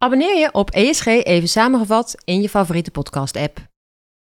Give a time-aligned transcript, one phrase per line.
[0.00, 3.58] Abonneer je op ESG even samengevat in je favoriete podcast-app.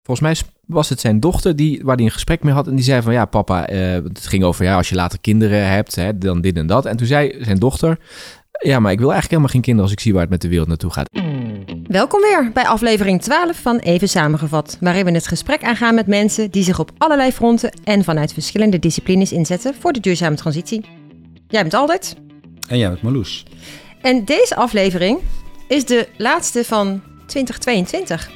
[0.02, 2.66] Volgens mij was het zijn dochter die, waar hij een gesprek mee had.
[2.66, 5.66] En die zei van ja, papa, eh, het ging over ja, als je later kinderen
[5.68, 6.86] hebt, hè, dan dit en dat.
[6.86, 7.98] En toen zei zijn dochter,
[8.58, 10.48] ja, maar ik wil eigenlijk helemaal geen kinderen als ik zie waar het met de
[10.48, 11.08] wereld naartoe gaat.
[11.86, 16.50] Welkom weer bij aflevering 12 van Even Samengevat, waarin we het gesprek aangaan met mensen
[16.50, 20.84] die zich op allerlei fronten en vanuit verschillende disciplines inzetten voor de duurzame transitie.
[21.48, 22.16] Jij bent altijd.
[22.68, 23.44] En jij bent Marloes.
[24.00, 25.18] En deze aflevering
[25.72, 28.30] is de laatste van 2022.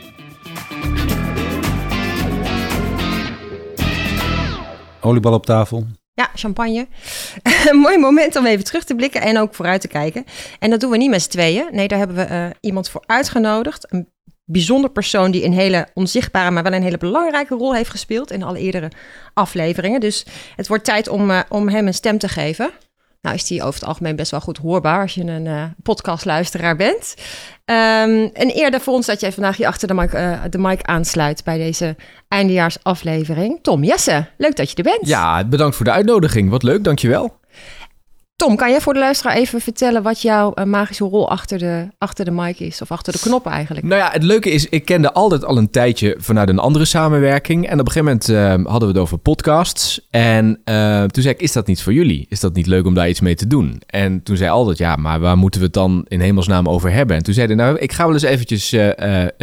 [5.00, 5.86] Oliebal op tafel.
[6.14, 6.86] Ja, champagne.
[7.70, 10.24] Een mooi moment om even terug te blikken en ook vooruit te kijken.
[10.58, 11.68] En dat doen we niet met z'n tweeën.
[11.70, 13.92] Nee, daar hebben we eh, iemand voor uitgenodigd.
[13.92, 14.08] Een
[14.44, 18.42] bijzonder persoon die een hele onzichtbare, maar wel een hele belangrijke rol heeft gespeeld in
[18.42, 18.90] alle eerdere
[19.34, 20.00] afleveringen.
[20.00, 20.26] Dus
[20.56, 22.70] het wordt tijd om, uh, om hem een stem te geven.
[23.26, 26.76] Nou is die over het algemeen best wel goed hoorbaar als je een uh, podcastluisteraar
[26.76, 27.14] bent.
[27.64, 30.82] Um, en eerder voor ons dat jij vandaag hier achter de mic, uh, de mic
[30.82, 31.96] aansluit bij deze
[32.28, 33.58] eindejaarsaflevering.
[33.62, 35.06] Tom Jesse, leuk dat je er bent.
[35.08, 36.50] Ja, bedankt voor de uitnodiging.
[36.50, 37.38] Wat leuk, dankjewel.
[38.36, 41.88] Tom, kan jij voor de luisteraar even vertellen wat jouw uh, magische rol achter de,
[41.98, 42.82] achter de mic is?
[42.82, 43.86] Of achter de knop eigenlijk?
[43.86, 47.66] Nou ja, het leuke is, ik kende altijd al een tijdje vanuit een andere samenwerking.
[47.66, 50.06] En op een gegeven moment uh, hadden we het over podcasts.
[50.10, 52.26] En uh, toen zei ik, is dat niet voor jullie?
[52.28, 53.82] Is dat niet leuk om daar iets mee te doen?
[53.86, 57.16] En toen zei altijd, ja, maar waar moeten we het dan in hemelsnaam over hebben?
[57.16, 58.76] En toen zeiden nou, ik ga wel eens eventjes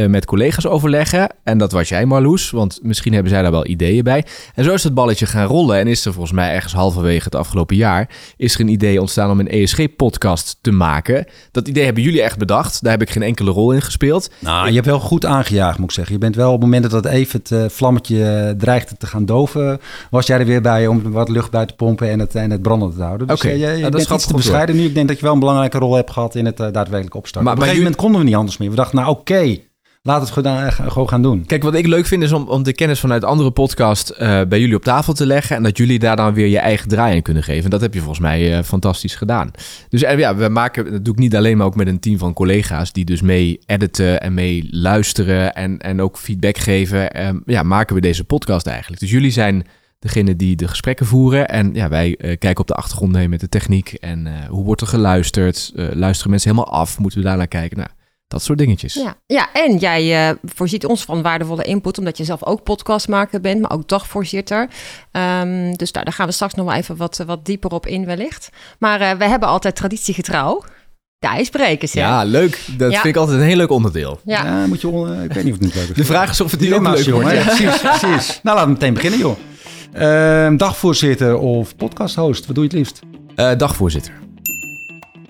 [0.07, 1.29] met collega's overleggen.
[1.43, 4.25] En dat was jij, Marloes, want misschien hebben zij daar wel ideeën bij.
[4.55, 5.77] En zo is het balletje gaan rollen.
[5.77, 8.99] En is er volgens mij ergens halverwege het afgelopen jaar, is er een idee idee
[9.01, 11.25] ontstaan om een ESG-podcast te maken.
[11.51, 12.83] Dat idee hebben jullie echt bedacht.
[12.83, 14.29] Daar heb ik geen enkele rol in gespeeld.
[14.39, 16.13] Nou, je hebt wel goed aangejaagd, moet ik zeggen.
[16.13, 19.79] Je bent wel op het moment dat even het uh, vlammetje dreigt te gaan doven,
[20.09, 22.61] was jij er weer bij om wat lucht bij te pompen en het, en het
[22.61, 23.27] branden te houden.
[23.27, 23.59] Dus Oké, okay.
[23.59, 24.83] je, je nou, bent iets te bescheiden nu.
[24.83, 27.43] Ik denk dat je wel een belangrijke rol hebt gehad in het uh, daadwerkelijk opstarten.
[27.43, 28.69] Maar, op een gegeven moment konden we niet anders meer.
[28.69, 29.67] We dachten, nou oké, okay,
[30.07, 31.45] Laat het gewoon, gaan doen.
[31.45, 34.59] Kijk, wat ik leuk vind is om, om de kennis vanuit andere podcast uh, bij
[34.59, 35.55] jullie op tafel te leggen.
[35.55, 37.63] En dat jullie daar dan weer je eigen draai in kunnen geven.
[37.63, 39.51] En dat heb je volgens mij uh, fantastisch gedaan.
[39.89, 42.17] Dus uh, ja, we maken, dat doe ik niet alleen, maar ook met een team
[42.17, 47.25] van collega's die dus mee editen en mee luisteren en, en ook feedback geven.
[47.25, 49.01] Um, ja, maken we deze podcast eigenlijk.
[49.01, 49.65] Dus jullie zijn
[49.99, 51.47] degene die de gesprekken voeren.
[51.47, 53.93] En ja, wij kijken op de achtergrond heen met de techniek.
[53.93, 55.71] En hoe wordt er geluisterd?
[55.75, 56.99] luisteren mensen helemaal af?
[56.99, 57.77] Moeten we daar naar kijken?
[57.77, 57.89] Nou,
[58.33, 58.93] dat soort dingetjes.
[58.93, 63.41] Ja, ja en jij uh, voorziet ons van waardevolle input, omdat je zelf ook podcastmaker
[63.41, 64.69] bent, maar ook dagvoorzitter.
[65.11, 68.05] Um, dus daar, daar, gaan we straks nog wel even wat, wat dieper op in
[68.05, 68.49] wellicht.
[68.79, 70.63] Maar uh, we hebben altijd traditiegetrouw.
[71.19, 71.99] De ijsbrekers, hè?
[71.99, 72.59] Ja, leuk.
[72.77, 73.01] Dat ja.
[73.01, 74.19] vind ik altijd een heel leuk onderdeel.
[74.25, 74.87] Ja, ja moet je...
[74.87, 75.95] Uh, ik weet niet of het niet leuk is.
[75.95, 77.35] De vraag is of het niet ook leuk jongen.
[77.35, 78.39] Ja, precies, precies.
[78.43, 79.37] Nou, laten we meteen beginnen, joh.
[79.95, 82.99] Uh, dagvoorzitter of podcasthost, wat doe je het liefst?
[83.35, 84.13] Uh, dagvoorzitter.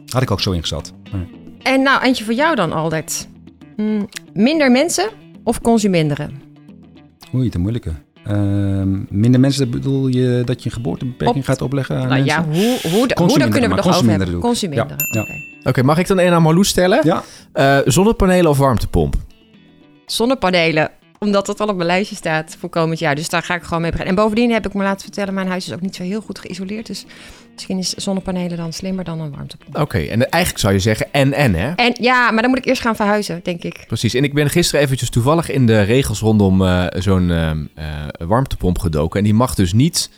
[0.07, 0.93] Had ik ook zo ingezet.
[1.63, 3.28] En nou, eentje voor jou dan, Aldert.
[3.75, 5.09] Mm, minder mensen
[5.44, 6.41] of consuminderen?
[7.34, 7.91] Oei, te moeilijke.
[8.28, 12.46] Uh, minder mensen, bedoel je dat je een geboortebeperking Op, gaat opleggen aan Nou ja,
[12.46, 14.40] hoe, hoe, de, hoe dan kunnen we nog over hebben?
[14.40, 15.31] Consuminderen, ja, oké.
[15.31, 15.44] Okay.
[15.59, 17.00] Oké, okay, mag ik dan een aan Marloes stellen?
[17.03, 17.24] Ja.
[17.53, 19.16] Uh, zonnepanelen of warmtepomp?
[20.06, 23.16] Zonnepanelen, omdat dat al op mijn lijstje staat voor komend jaar.
[23.16, 24.18] Dus daar ga ik gewoon mee beginnen.
[24.18, 26.40] En bovendien heb ik me laten vertellen, mijn huis is ook niet zo heel goed
[26.40, 26.88] geïsoleerd.
[26.88, 27.06] Dus
[27.53, 29.69] misschien is zonnepanelen dan slimmer dan een warmtepomp.
[29.69, 31.71] Oké, okay, en eigenlijk zou je zeggen en en hè?
[31.71, 33.83] En ja, maar dan moet ik eerst gaan verhuizen, denk ik.
[33.87, 38.27] Precies, en ik ben gisteren eventjes toevallig in de regels rondom uh, zo'n uh, uh,
[38.27, 39.19] warmtepomp gedoken.
[39.19, 40.09] En die mag dus niet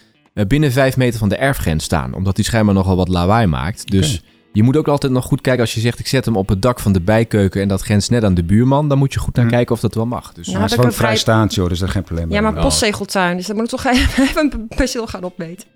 [0.47, 3.91] binnen vijf meter van de erfgrens staan, omdat die schijnbaar nogal wat lawaai maakt.
[3.91, 4.17] Dus...
[4.17, 4.29] Okay.
[4.55, 5.99] Je moet ook altijd nog goed kijken als je zegt...
[5.99, 7.61] ik zet hem op het dak van de bijkeuken...
[7.61, 8.89] en dat grenst net aan de buurman...
[8.89, 10.33] dan moet je goed naar kijken of dat wel mag.
[10.33, 11.69] Dus nou, het is gewoon vrijstaand, joh.
[11.69, 12.31] Dus dat is geen probleem.
[12.31, 13.37] Ja, maar postzegeltuin.
[13.37, 15.67] Dus dan moet ik toch even een perceel gaan opmeten.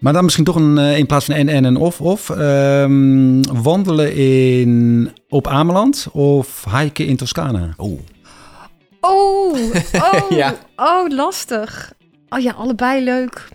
[0.00, 2.28] Maar dan misschien toch een, in plaats van en en en of of.
[2.28, 7.74] Um, wandelen in, op Ameland of hiken in Toscana?
[7.76, 8.00] Oh.
[9.00, 9.54] Oh,
[10.12, 10.54] oh, ja.
[10.76, 11.92] oh, lastig.
[12.28, 13.48] Oh ja, allebei leuk.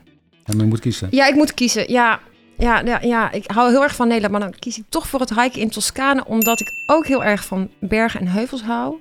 [0.44, 1.07] En je moet kiezen.
[1.11, 1.91] Ja, ik moet kiezen.
[1.91, 2.19] Ja,
[2.57, 5.19] ja, ja, ja, ik hou heel erg van Nederland, maar dan kies ik toch voor
[5.19, 8.96] het hiken in Toscane, omdat ik ook heel erg van bergen en heuvels hou.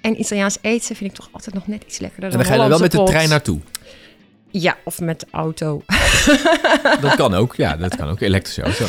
[0.00, 2.30] En Italiaans eten vind ik toch altijd nog net iets lekkerder.
[2.30, 3.60] En dan ga je er wel met de trein naartoe?
[4.50, 5.82] Ja, of met de auto.
[7.00, 8.20] dat kan ook, ja, dat kan ook.
[8.20, 8.84] Elektrische auto.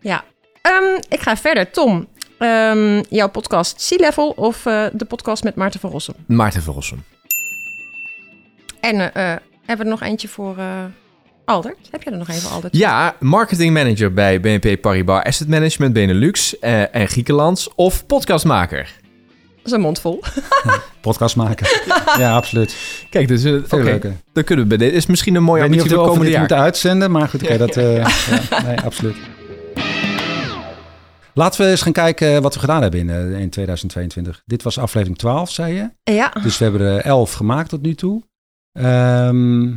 [0.00, 0.24] Ja,
[0.62, 1.70] um, ik ga verder.
[1.70, 2.08] Tom,
[2.38, 6.14] um, jouw podcast Sea Level of uh, de podcast met Maarten van Rossum?
[6.26, 7.04] Maarten van Rossum.
[8.80, 10.56] En uh, hebben we er nog eentje voor...
[11.44, 12.76] Aldert, heb je er nog even, Aldert?
[12.76, 18.96] Ja, marketing manager bij BNP Paribas Asset Management Benelux en Griekenlands of podcastmaker?
[19.72, 20.22] Een mond vol.
[21.00, 21.66] Podcast maken.
[22.22, 22.76] ja, absoluut.
[23.10, 23.90] Kijk, dus uh, Veel okay.
[23.90, 24.12] leuker.
[24.32, 24.96] Dan kunnen we bij dit.
[24.96, 26.38] is misschien een mooie ambitie voor komende jaar.
[26.38, 27.76] moeten uitzenden, maar goed, oké, okay, dat...
[27.76, 29.16] Uh, ja, nee, absoluut.
[31.34, 34.42] Laten we eens gaan kijken wat we gedaan hebben in, eh, in 2022.
[34.44, 36.12] Dit was aflevering 12, zei je.
[36.12, 38.22] Ja, Dus we hebben er 11 gemaakt tot nu toe.
[38.72, 39.74] Ehm,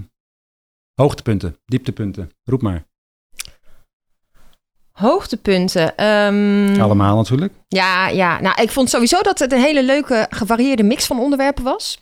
[0.94, 2.86] hoogtepunten, dieptepunten, roep maar.
[5.00, 5.96] Hoogtepunten.
[5.96, 7.54] Ehm, Allemaal natuurlijk.
[7.68, 11.64] Ja, ja, nou, ik vond sowieso dat het een hele leuke, gevarieerde mix van onderwerpen
[11.64, 11.98] was.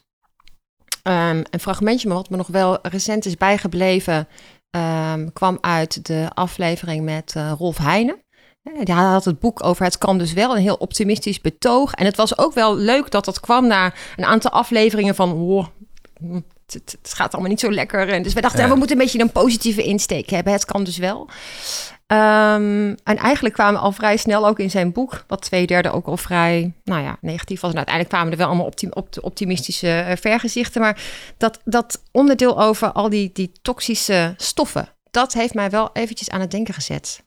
[1.03, 4.27] Ehm, een fragmentje, maar wat me nog wel recent is bijgebleven,
[4.69, 8.21] ehm, kwam uit de aflevering met eh, Rolf Heijnen.
[8.63, 11.93] Eh, Die had het boek over Het kan dus wel, een heel optimistisch betoog.
[11.93, 15.31] En het was ook wel leuk dat dat kwam na een aantal afleveringen van...
[15.31, 15.65] Oh,
[16.19, 16.39] hm,
[16.71, 18.09] het, gaat allemaal niet zo lekker.
[18.09, 20.53] En dus we dachten, ja, we moeten een beetje een positieve insteek hebben.
[20.53, 21.29] Het kan dus wel.
[22.07, 26.05] Ehm, en eigenlijk kwamen al vrij snel ook in zijn boek, wat twee derde ook
[26.07, 27.71] al vrij, nou ja, negatief was.
[27.71, 30.81] En uiteindelijk kwamen er wel allemaal optim- op- optimistische eh, vergezichten.
[30.81, 31.01] Maar
[31.37, 36.39] dat, dat onderdeel over al die, die toxische stoffen, dat heeft mij wel eventjes aan
[36.41, 37.25] het denken gezet.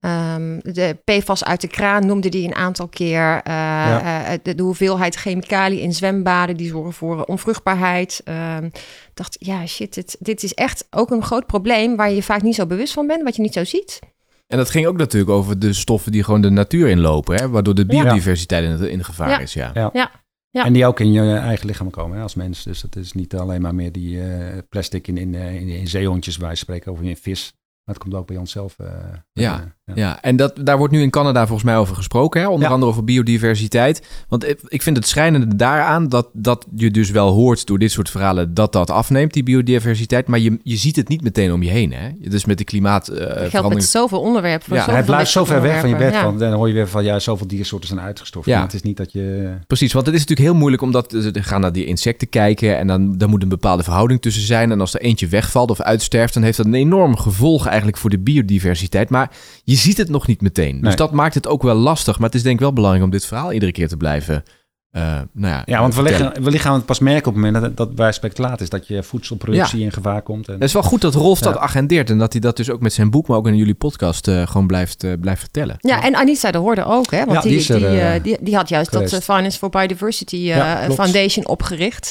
[0.00, 3.40] Ehm, de PFAS uit de kraan noemde die een aantal keer.
[3.42, 4.24] Eh, Ja.
[4.26, 8.20] eh, de, de hoeveelheid chemicaliën in zwembaden die zorgen voor onvruchtbaarheid.
[8.24, 8.68] Ehm,
[9.14, 12.42] dacht, ja, shit, dit, dit is echt ook een groot probleem waar je je vaak
[12.42, 13.98] niet zo bewust van bent, wat je niet zo ziet.
[14.46, 17.48] En dat ging ook natuurlijk over de stoffen die gewoon de natuur inlopen, hè?
[17.48, 18.02] waardoor de Ja.
[18.02, 19.38] biodiversiteit in, gevaar Ja.
[19.38, 19.52] is.
[19.54, 19.70] Ja.
[19.74, 19.90] Ja.
[19.92, 20.10] Ja.
[20.50, 20.64] Ja.
[20.64, 22.62] En die ook in je eigen lichaam komen hè, als mens.
[22.62, 25.88] Dus dat is niet alleen maar meer die eh, plastic in, in, eh, in, in
[25.88, 27.52] zeehondjes waar je spreken over in vis.
[27.86, 28.74] Maar het komt ook bij onszelf.
[28.78, 28.86] eh,
[29.32, 32.40] Ja, eh, Ja, en dat, daar wordt nu in Canada volgens mij over gesproken.
[32.40, 32.48] Hè?
[32.48, 32.72] Onder Ja.
[32.74, 34.06] andere over biodiversiteit.
[34.28, 37.90] Want ik- ik vind het schrijnende daaraan dat, dat je dus wel hoort door dit
[37.92, 40.26] soort verhalen dat dat afneemt, die biodiversiteit.
[40.26, 41.92] Maar je, je ziet het niet meteen om je heen.
[41.92, 42.08] Hè?
[42.18, 43.82] Dus met de Dat geldt met klimaatverandering.
[43.82, 44.66] zoveel onderwerpen.
[44.66, 46.22] voor Ja, zoveel Hij blijft zo ver weg van je bed.
[46.22, 48.52] Want dan hoor je weer van ja, zoveel diersoorten zijn uitgestorven.
[48.52, 48.58] Ja.
[48.58, 49.54] Maar het is niet dat je.
[49.66, 52.86] Precies, want het is natuurlijk heel moeilijk omdat ze gaan naar die insecten kijken en
[52.86, 54.70] dan, dan moet een bepaalde verhouding tussen zijn.
[54.70, 58.10] En als er eentje wegvalt of uitsterft, dan heeft dat een enorm gevolg eigenlijk voor
[58.10, 59.10] de biodiversiteit.
[59.10, 59.30] Maar
[59.64, 60.80] je ziet het nog niet meteen.
[60.80, 62.16] Dus dat maakt het ook wel lastig.
[62.18, 64.42] Maar het is denk ik wel belangrijk om dit verhaal iedere keer te blijven.
[64.90, 65.02] eh,
[65.32, 67.76] nou ja, Ja, want wellicht, wellicht gaan we het pas merken op het moment dat,
[67.76, 68.68] dat bij speculaat is.
[68.68, 70.46] Dat je voedselproductie in gevaar komt.
[70.48, 71.60] En, Het is wel goed dat Rolf dat Ja.
[71.60, 74.28] agendeert en dat hij dat dus ook met zijn boek, maar ook in jullie podcast
[74.28, 75.76] eh, gewoon blijft, eh, blijft vertellen.
[75.78, 77.18] Ja, en Anita de Hoorde ook, hè?
[77.18, 77.78] Want Ja, die, die is er,
[78.12, 79.28] die, die, die had juist dat geweest.
[79.28, 80.90] eh, Finance for Biodiversity eh.
[80.90, 82.10] Foundation opgericht.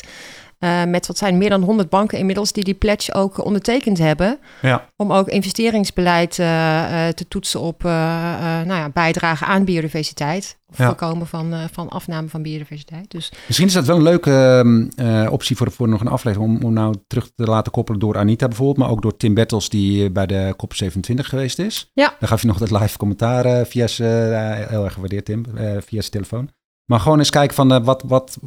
[0.65, 4.39] Eh, met wat zijn meer dan 100 banken inmiddels die die pledge ook ondertekend hebben.
[4.62, 4.89] ja.
[4.95, 10.57] Om ook investeringsbeleid eh, eh, te toetsen op nou ja, bijdrage aan biodiversiteit.
[10.71, 10.85] Of Ja.
[10.85, 13.12] voorkomen van, van afname van biodiversiteit.
[13.12, 16.51] Dus Misschien is dat wel een leuke ehm, eh, optie voor, voor nog een aflevering.
[16.51, 18.77] Om, om nou terug te laten koppelen door Anita bijvoorbeeld.
[18.77, 21.91] Maar ook door Tim Bettels die bij de COP27 geweest is.
[21.94, 22.15] Ja.
[22.19, 24.67] Dan gaf je nog het live commentaar via zijn...
[24.69, 25.45] heel erg gewaardeerd Tim.
[25.56, 26.50] via zijn telefoon.
[26.85, 28.37] Maar gewoon eens kijken van eh, wat, wat,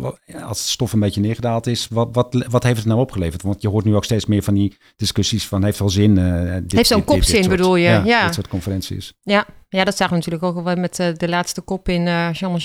[0.45, 3.43] als het stof een beetje neergedaald is, wat, wat, wat heeft het nou opgeleverd?
[3.43, 6.19] Want je hoort nu ook steeds meer van die discussies van heeft wel zin.
[6.19, 7.83] eh, dit, Heeft zo'n dit- dit- dit kopzin, soort- bedoel je?
[7.89, 8.25] Ja, Ja.
[8.25, 9.13] dit soort conferenties.
[9.21, 12.07] ja, ja, dat zagen we natuurlijk ook al wel met eh, de laatste kop in
[12.07, 12.59] uh, Jean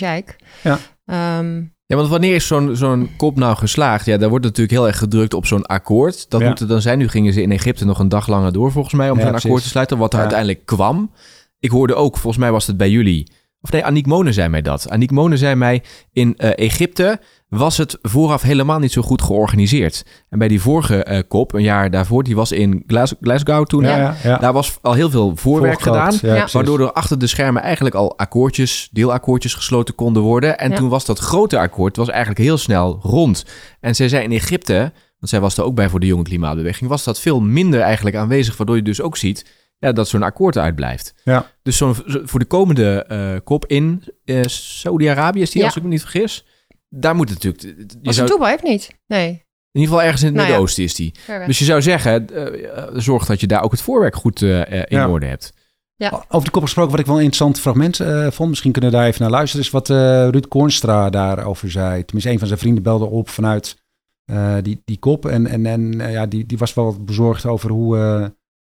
[0.63, 0.79] Ja.
[1.05, 4.05] Ehm, Ja, want wanneer is zo'n zo'n kop nou geslaagd?
[4.05, 6.29] Ja, daar wordt natuurlijk heel erg gedrukt op zo'n akkoord.
[6.29, 6.47] Dat Ja.
[6.47, 6.97] moet het dan zijn.
[6.97, 9.35] Nu gingen ze in Egypte nog een dag langer door, volgens mij, om Ja, zo'n
[9.35, 9.97] akkoord te sluiten.
[9.97, 10.23] Wat er Ja.
[10.23, 11.11] uiteindelijk kwam.
[11.59, 13.31] Ik hoorde ook, volgens mij was het bij jullie.
[13.63, 14.89] Of nee, Aniek Monen zei mij dat.
[14.89, 17.19] Aniek Monen zei mij, in eh, Egypte
[17.49, 20.05] was het vooraf helemaal niet zo goed georganiseerd.
[20.29, 23.83] En bij die vorige eh, kop, een jaar daarvoor, die was in Glas- Glasgow toen.
[23.83, 24.37] Ja, ja, ja.
[24.37, 26.13] Daar was al heel veel voorwerk gedaan.
[26.51, 30.57] Waardoor er achter de schermen eigenlijk al akkoordjes, deelakkoordjes gesloten konden worden.
[30.57, 30.75] En Ja.
[30.75, 33.45] toen was dat grote akkoord was eigenlijk heel snel rond.
[33.79, 34.75] En zij zei in Egypte,
[35.19, 38.15] want zij was er ook bij voor de jonge klimaatbeweging, was dat veel minder eigenlijk
[38.15, 38.57] aanwezig.
[38.57, 39.45] Waardoor je dus ook ziet
[39.83, 41.13] ja, dat zo'n akkoord uitblijft.
[41.23, 41.51] Ja.
[41.61, 45.67] Dus zo'n, zo- voor de komende eh, kop in eh, Saudi-Arabië is die, Ja.
[45.67, 46.45] als ik me niet vergis.
[46.89, 47.79] Daar moet het natuurlijk...
[47.91, 48.89] Je was zou, het Dubai of niet?
[49.07, 50.53] Nee, in ieder geval ergens in het Nou ja.
[50.53, 51.13] Midden-Oosten is die.
[51.45, 55.09] Dus je zou zeggen, eh, zorg dat je daar ook het voorwerk goed in Ja.
[55.09, 55.53] orde hebt.
[56.27, 58.49] Over de kop gesproken, wat ik wel een interessant fragment eh, vond.
[58.49, 59.65] Misschien kunnen we daar even naar luisteren.
[59.65, 59.95] Is wat eh,
[60.29, 62.05] Ruud Koornstra daarover zei.
[62.05, 63.77] Tenminste, een van zijn vrienden belde op vanuit
[64.25, 65.25] eh, die, die kop.
[65.25, 67.97] En, en, en ja, die, die was wel bezorgd over hoe,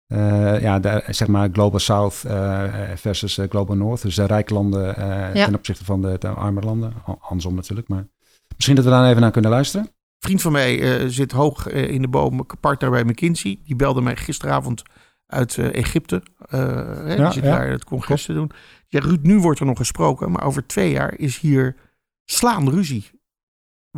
[0.06, 2.62] eh, ja, de, zeg maar, Global South eh,
[2.94, 4.02] versus eh, Global North.
[4.02, 5.44] Dus de rijke landen eh, Ja.
[5.44, 6.92] ten opzichte van de, de arme landen.
[7.04, 7.88] An- Andersom natuurlijk.
[7.88, 8.06] Maar
[8.54, 9.88] misschien dat we daar even naar kunnen luisteren.
[10.18, 13.58] vriend van mij eh, zit hoog in de boom, partner bij McKinsey.
[13.64, 14.82] Die belde mij gisteravond
[15.26, 16.22] uit eh, Egypte.
[16.48, 17.56] Eh, hè, Ja, die zit ja.
[17.56, 18.50] daar het congres te doen.
[18.88, 21.76] Ja, Ruud, nu wordt er nog gesproken, maar over twee jaar is hier
[22.24, 23.10] slaande ruzie.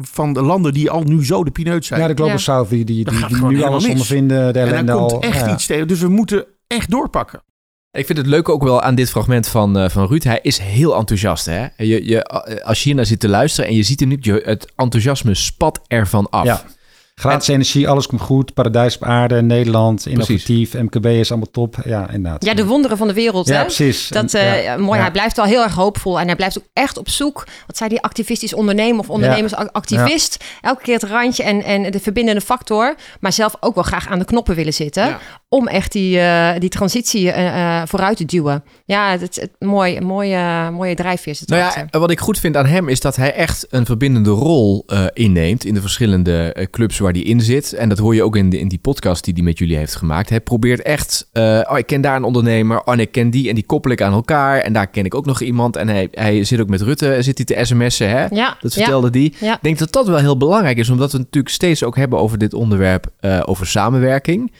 [0.00, 2.00] Van de landen die al nu zo de pineut zijn.
[2.00, 2.38] Ja, de Global Ja.
[2.38, 3.93] South die, die, die, nu alles mis.
[3.93, 4.52] ondervinden.
[4.52, 5.23] De en daar komt al.
[5.23, 5.52] echt ja.
[5.52, 5.88] iets tegen.
[5.88, 7.43] Dus we moeten echt doorpakken.
[7.90, 10.23] Ik vind het leuk ook wel aan dit fragment van, eh, van Ruud.
[10.23, 11.47] Hij is heel enthousiast.
[11.47, 11.67] Hè?
[11.76, 12.25] Je, je,
[12.64, 15.35] als je hier naar zit te luisteren en je ziet hem niet, je, het enthousiasme
[15.35, 16.45] spat ervan af.
[16.45, 16.62] Ja.
[17.18, 18.54] Gratis energie, alles komt goed.
[18.54, 20.75] Paradijs op aarde, Nederland, innovatief.
[20.75, 21.76] MKB is allemaal top.
[21.84, 22.44] Ja, inderdaad.
[22.44, 23.46] Ja, de wonderen van de wereld.
[23.48, 23.62] Ja, hè?
[23.62, 24.08] precies.
[24.08, 25.02] Dat, En- eh, ja, mooi, ja.
[25.02, 26.20] hij blijft wel heel erg hoopvol.
[26.20, 27.46] En hij blijft ook echt op zoek.
[27.66, 30.44] Wat zei die activistisch ondernemer of ondernemersactivist?
[30.60, 32.94] Elke keer het randje en, en de verbindende factor.
[33.20, 35.16] Maar zelf ook wel graag aan de knoppen willen zitten.
[35.50, 38.64] Om echt die, eh, die transitie eh, eh, vooruit te duwen.
[38.85, 41.88] Ja, het, het, mooi, mooie, mooie drijfveer zit Nou erachter.
[41.90, 45.64] ja, wat ik goed vind aan hem is dat hij echt een verbindende rol inneemt
[45.64, 47.73] in de verschillende clubs waar hij in zit.
[47.73, 49.95] En dat hoor je ook in, de, in die podcast die hij met jullie heeft
[49.95, 50.28] gemaakt.
[50.28, 51.28] Hij probeert echt,
[51.69, 54.02] oh ik ken daar een ondernemer, oh en ik ken die en die koppel ik
[54.02, 54.59] aan elkaar.
[54.59, 55.76] En daar ken ik ook nog iemand.
[55.76, 58.26] En hij, hij zit ook met Rutte, zit hij te sms'en hè.
[58.26, 59.35] ja, Dat ja, vertelde die.
[59.40, 59.55] Ja.
[59.55, 62.19] Ik denk dat dat wel heel belangrijk is, omdat we het natuurlijk steeds ook hebben
[62.19, 63.07] over dit onderwerp,
[63.45, 64.50] over samenwerking.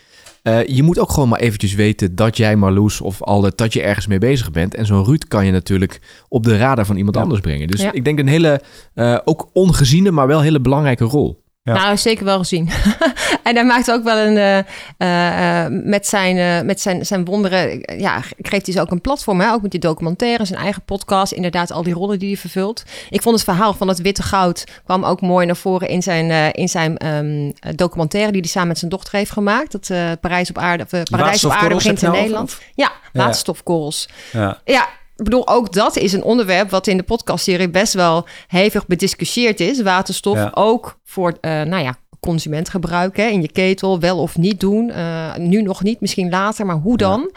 [0.49, 3.83] Eh, je moet ook gewoon maar eventjes weten dat jij, Marloes of Alde, dat je
[3.83, 4.75] ergens mee bezig bent.
[4.75, 7.23] En zo'n Ruud kan je natuurlijk op de radar van iemand Ja.
[7.23, 7.67] anders brengen.
[7.69, 7.93] Dus Ja.
[7.93, 8.61] ik denk een hele,
[8.95, 11.47] eh, ook ongeziene, maar wel hele belangrijke rol.
[11.69, 11.75] Ja.
[11.75, 12.69] Nou, zeker wel gezien.
[13.43, 14.37] en hij maakt ook wel een.
[14.37, 14.59] eh,
[14.99, 17.83] eh, eh, met zijn, met zijn, zijn wonderen.
[17.99, 19.41] Ja, geeft hij ze ook een platform.
[19.41, 19.53] Hè?
[19.53, 21.33] Ook met die documentaire, zijn eigen podcast.
[21.33, 22.83] Inderdaad, al die rollen die hij vervult.
[23.11, 24.65] Ik vond het verhaal van het witte goud.
[24.85, 28.33] kwam ook mooi naar voren in zijn, in zijn ehm, documentaire.
[28.33, 29.73] die hij samen met zijn dochter heeft gemaakt.
[29.73, 30.85] Dat Parijs op aarde.
[31.11, 32.59] Paradijs op aarde begint in nou Nederland.
[32.75, 32.93] Ja.
[33.13, 34.09] waterstofkorrels.
[34.33, 34.61] Ja.
[34.65, 38.87] Ja, ik bedoel, ook dat is een onderwerp wat in de podcastserie best wel hevig
[38.87, 39.83] bediscussieerd is.
[39.83, 40.51] Waterstof Ja.
[40.55, 44.91] ook voor, eh, nou ja, consumentgebruik hè, in je ketel, wel of niet doen.
[44.91, 47.31] Eh, nu nog niet, misschien later, maar hoe dan?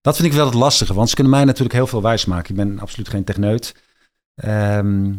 [0.00, 2.50] Dat vind ik wel het lastige, want ze kunnen mij natuurlijk heel veel wijsmaken.
[2.50, 3.74] Ik ben absoluut geen techneut.
[4.34, 5.12] Ehm,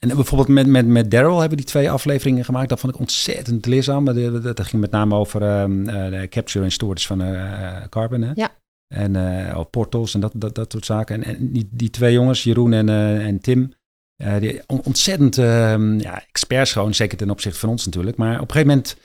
[0.00, 2.68] en bijvoorbeeld met, met, met Daryl hebben die twee afleveringen gemaakt.
[2.68, 4.04] Dat vond ik ontzettend leerzaam.
[4.04, 8.22] De- Dat ging met name over ehm, eh, de capture en storage van eh, carbon.
[8.22, 8.30] Hè?
[8.34, 8.50] Ja.
[8.92, 9.16] En
[9.56, 11.22] oh, portals en dat, dat, dat soort zaken.
[11.22, 13.72] En, en die, die twee jongens, Jeroen en, eh, en Tim,
[14.16, 18.16] eh, die ontzettend ehm, ja, experts gewoon, zeker ten opzichte van ons natuurlijk.
[18.16, 18.96] Maar op een gegeven moment,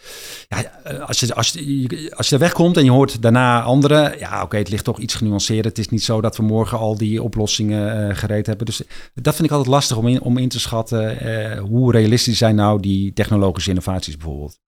[0.47, 4.43] ja, als, je, als, je, als je er wegkomt en je hoort daarna anderen, ja
[4.43, 5.65] oké, het ligt toch iets genuanceerder.
[5.65, 8.65] Het is niet zo dat we morgen al die oplossingen gereed hebben.
[8.65, 8.81] Dus
[9.13, 11.57] dat vind ik altijd lastig om in, om in te schatten.
[11.57, 14.59] hoe realistisch zijn nou die technologische innovaties bijvoorbeeld?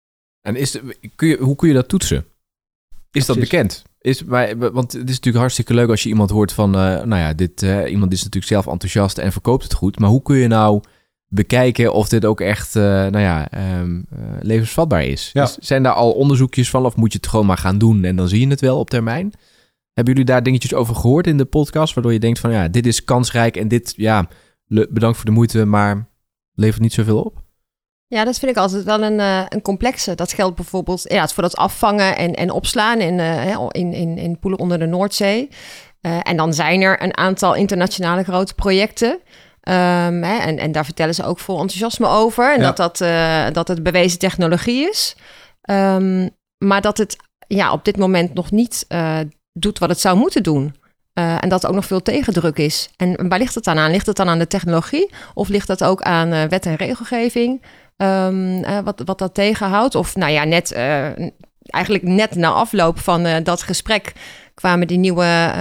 [0.41, 0.79] En is
[1.15, 2.25] kun je, hoe kun je dat toetsen?
[3.11, 3.83] Is dat bekend?
[4.01, 7.15] Is, wij- want het is natuurlijk hartstikke leuk als je iemand hoort van, eh, nou
[7.15, 9.99] ja, dit, eh, iemand is natuurlijk zelf enthousiast en verkoopt het goed.
[9.99, 10.81] Maar hoe kun je nou
[11.27, 15.29] bekijken of dit ook echt, eh, nou ja, ehm, eh, levensvatbaar is?
[15.33, 15.43] Ja.
[15.43, 18.15] Is- Zijn daar al onderzoekjes van of moet je het gewoon maar gaan doen en
[18.15, 19.33] dan zie je het wel op termijn?
[19.93, 22.85] Hebben jullie daar dingetjes over gehoord in de podcast, waardoor je denkt van, ja, dit
[22.85, 24.27] is kansrijk en dit, ja,
[24.67, 26.09] bedankt voor de moeite, maar
[26.53, 27.43] levert niet zoveel op?
[28.09, 30.15] Ja, dat vind ik altijd wel een, eh, een complexe.
[30.15, 34.39] Dat geldt bijvoorbeeld ja, voor dat afvangen en, en opslaan in, eh, in, in, in
[34.39, 35.49] poelen onder de Noordzee.
[36.01, 39.19] Eh, en dan zijn er een aantal internationale grote projecten.
[39.61, 42.53] Ehm, hè, en, en daar vertellen ze ook vol enthousiasme over.
[42.53, 42.71] En Ja.
[42.71, 45.15] dat, dat, dat het bewezen technologie is.
[45.61, 47.15] Ehm, maar dat het
[47.47, 48.87] ja, op dit moment nog niet
[49.53, 50.75] doet wat het zou moeten doen.
[51.13, 52.89] Eh, en dat er ook nog veel tegendruk is.
[52.97, 53.91] En waar ligt het dan aan?
[53.91, 55.13] Ligt het dan aan de technologie?
[55.33, 57.61] Of ligt dat ook aan eh, wet en regelgeving?
[57.97, 59.95] Ehm, eh, wat, wat dat tegenhoudt?
[59.95, 60.71] Of nou ja, net,
[61.65, 64.13] eigenlijk net na afloop van dat gesprek
[64.53, 65.51] kwamen die nieuwe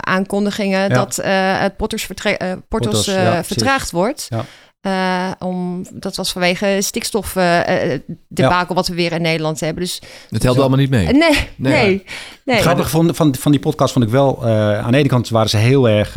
[0.00, 0.88] aankondigingen Ja.
[0.88, 2.36] dat het Portos, Portos,
[2.68, 3.46] Portos, ja, precies.
[3.46, 4.26] vertraagd wordt.
[4.28, 4.44] Ja.
[4.84, 9.82] Eh, om, dat was vanwege stikstof eh eh, debakel wat we weer in Nederland hebben.
[9.82, 10.00] Dus
[10.30, 10.60] Het helpt Zo.
[10.60, 11.06] allemaal niet mee.
[11.06, 12.02] nee, nee,
[12.44, 12.56] nee.
[12.56, 15.28] Het grappige van, van, van die podcast vond ik wel, eh, aan de ene kant
[15.28, 16.12] waren ze heel erg,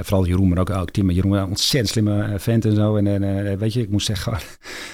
[0.00, 2.96] vooral Jeroen, maar ook, ook Tim, maar Jeroen, een ontzettend slimme vent en zo.
[2.96, 4.38] En, en eh, weet je, ik moest echt gewoon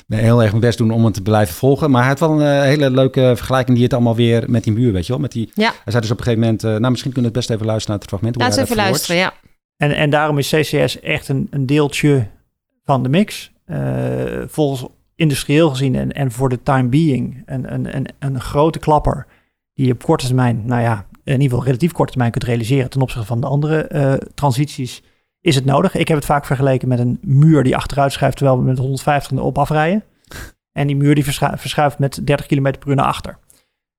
[0.20, 1.90] heel erg mijn best doen om het te blijven volgen.
[1.90, 4.92] Maar hij had wel een hele leuke vergelijking die het allemaal weer met die muur,
[4.92, 5.20] weet je wel.
[5.20, 5.72] Met die, Ja.
[5.84, 7.66] Hij zei dus op een gegeven moment, eh, nou misschien kunnen we het best even
[7.66, 8.36] luisteren naar het fragment.
[8.36, 9.34] Laten we hij even luisteren, ja.
[9.80, 12.26] En, en daarom is CCS echt een, een deeltje
[12.84, 13.52] van de mix.
[13.64, 13.78] Eh,
[14.46, 19.26] volgens industrieel gezien en, en voor de time being een, een, een, een grote klapper
[19.74, 22.90] die je op korte termijn, nou ja, in ieder geval relatief korte termijn kunt realiseren
[22.90, 25.02] ten opzichte van de andere eh, transities,
[25.40, 25.94] is het nodig.
[25.94, 29.38] Ik heb het vaak vergeleken met een muur die achteruit schuift terwijl we met 150
[29.38, 30.04] op afrijden.
[30.72, 33.38] En die muur die verschu- verschuift met 30 km per uur naar achter.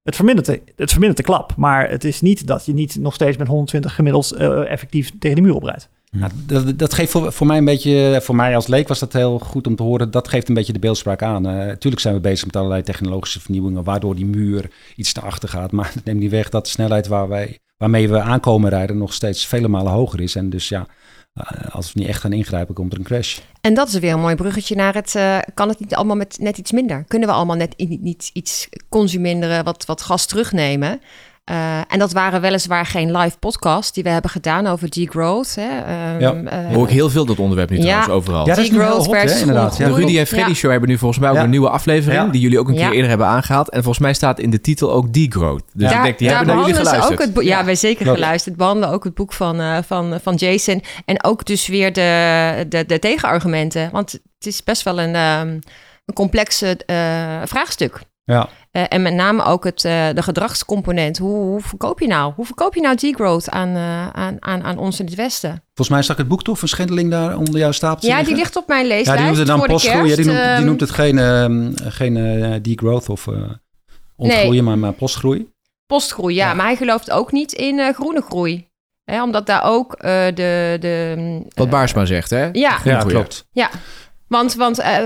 [0.04, 3.14] Het vermindert, de, het vermindert de klap, maar het is niet dat je niet nog
[3.14, 5.90] steeds met 120 gemiddeld eh, effectief tegen de muur oprijdt.
[6.12, 9.40] Ja, dat, dat geeft voor, mij een beetje, voor mij als leek was dat heel
[9.40, 10.12] goed om te horen.
[10.12, 11.48] Dat geeft een beetje de beeldspraak aan.
[11.48, 15.50] Eh tuurlijk zijn we bezig met allerlei technologische vernieuwingen, waardoor die muur iets naar achter
[15.50, 15.72] gaat.
[15.72, 19.14] Maar het neemt niet weg dat de snelheid waar wij, waarmee we aankomen rijden nog
[19.14, 20.36] steeds vele malen hoger is.
[20.36, 20.88] En dus ja,
[21.72, 23.40] als we niet echt gaan ingrijpen, komt er een crash.
[23.62, 25.16] En dat is weer een mooi bruggetje naar het...
[25.16, 27.04] eh, kan het niet allemaal met net iets minder?
[27.08, 31.02] Kunnen we allemaal net niet iets consuminderen, wat, wat gas terugnemen?
[31.52, 35.56] Eh, en dat waren weliswaar geen live podcasts die we hebben gedaan over degrowth.
[35.56, 35.62] Hè.
[35.80, 36.34] Ehm, Ja.
[36.68, 37.84] eh, Hoor ik heel veel dat onderwerp nu Ja.
[37.84, 38.46] trouwens overal.
[38.48, 39.78] Ja, dat is nu Degrowth hè, versus inderdaad.
[39.78, 39.88] Ja.
[39.88, 39.94] De.
[39.94, 40.56] Rudy en Freddy Ja.
[40.56, 41.44] Show hebben nu volgens mij ook Ja.
[41.44, 42.22] een nieuwe aflevering...
[42.24, 42.28] Ja.
[42.32, 42.80] die jullie ook een Ja.
[42.86, 43.70] keer eerder hebben aangehaald.
[43.70, 45.64] En volgens mij staat in de titel ook degrowth.
[45.74, 45.98] Dus Ja.
[45.98, 47.12] ik denk, die daar hebben jullie geluisterd.
[47.14, 47.44] ook het boek.
[47.44, 47.66] Ja, Ja.
[47.66, 48.56] wij zeker geluisterd.
[48.56, 50.84] Behandelen ook het boek van, eh, van, van Jason.
[51.06, 53.90] En ook dus weer de, de, de tegenargumenten.
[53.92, 55.48] Want het is best wel een, ehm,
[56.06, 56.76] een complex eh,
[57.46, 58.00] vraagstuk.
[58.24, 58.50] Ja.
[58.72, 61.18] Eh, en met name ook het, eh, de gedragscomponent.
[61.18, 62.34] Hoe, hoe verkoop je nou?
[62.36, 65.64] Hoe verkoop je nou degrowth aan, eh, aan, aan, aan ons in het Westen?
[65.74, 68.36] Volgens mij zag ik het boek toch van Schendeling daar onder jouw stapel Ja, die
[68.36, 70.10] ligt op mijn Ja, leeslijst die noemt het dan postgroei.
[70.10, 73.34] Ja, die, noemt, die Ehm, noemt het geen, ehm, geen degrowth of eh
[74.16, 75.50] ontgroeien, maar, maar postgroei.
[75.86, 76.48] postgroei, ja.
[76.48, 76.54] Ja.
[76.54, 78.70] Maar hij gelooft ook niet in eh, groene groei.
[79.04, 80.78] Hè, omdat daar ook eh, de...
[80.80, 82.50] de mm, Wat Baarsma zegt, hè?
[82.52, 83.06] Ja, groei.
[83.06, 83.48] klopt.
[84.32, 85.04] Want, want eh,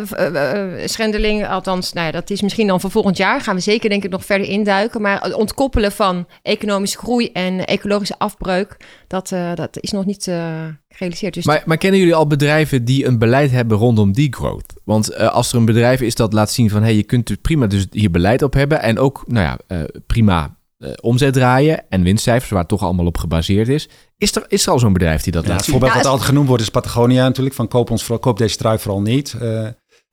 [0.85, 3.41] Schendeling, althans, nou ja, dat is misschien dan voor volgend jaar.
[3.41, 5.01] Gaan we zeker denk ik nog verder induiken.
[5.01, 8.77] Maar ontkoppelen van economische groei en ecologische afbreuk,
[9.07, 10.23] dat, dat is nog niet
[10.89, 11.33] gerealiseerd.
[11.33, 14.73] Dus Maar, maar kennen jullie al bedrijven die een beleid hebben rondom degrowth?
[14.83, 16.83] Want eh, als er een bedrijf is dat laat zien van...
[16.83, 18.81] hey, je kunt prima dus hier beleid op hebben...
[18.81, 20.57] en ook nou ja, prima
[21.01, 22.49] omzet draaien en winstcijfers...
[22.49, 23.89] waar het toch allemaal op gebaseerd is.
[24.17, 26.07] Is er, is er al zo'n bedrijf die dat Ja, laat het voorbeeld Ja, wat
[26.07, 27.55] altijd genoemd wordt is Patagonia natuurlijk.
[27.55, 29.35] Van koop, ons vooral, koop deze trui vooral niet.
[29.41, 29.67] Eh,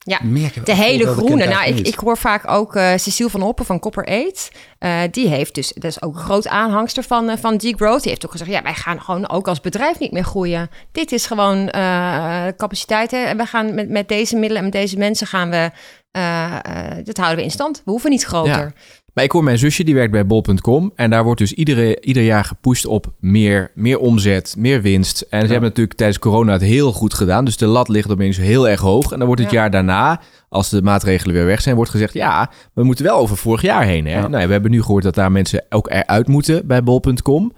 [0.05, 1.45] Ja, meer de hele groene.
[1.45, 4.51] Nou, ik, ik hoor vaak ook eh Cecile van Hoppen van Copper 8.
[4.79, 8.01] Eh, die heeft dus, dat is ook een groot aanhangster van, eh, van degrowth.
[8.01, 10.69] Die heeft ook gezegd, ja, wij gaan gewoon ook als bedrijf niet meer groeien.
[10.91, 13.11] Dit is gewoon eh capaciteit.
[13.11, 13.17] Hè?
[13.17, 15.71] En we gaan met, met deze middelen en met deze mensen gaan we,
[16.11, 17.81] eh, eh, dat houden we in stand.
[17.85, 18.73] We hoeven niet groter.
[18.75, 19.01] Ja.
[19.13, 20.91] Maar ik hoor mijn zusje, die werkt bij bol.com.
[20.95, 25.21] En daar wordt dus iedere, ieder jaar gepusht op meer, meer omzet, meer winst.
[25.21, 27.45] En ze hebben natuurlijk tijdens corona het heel goed gedaan.
[27.45, 29.11] Dus de lat ligt opeens heel erg hoog.
[29.11, 29.57] En dan wordt het Ja.
[29.59, 32.13] jaar daarna, als de maatregelen weer weg zijn, wordt gezegd...
[32.13, 34.05] ja, we moeten wel over vorig jaar heen.
[34.05, 34.19] Hè?
[34.19, 34.27] Ja.
[34.27, 37.53] Nou, we hebben nu gehoord dat daar mensen ook eruit moeten bij bol.com.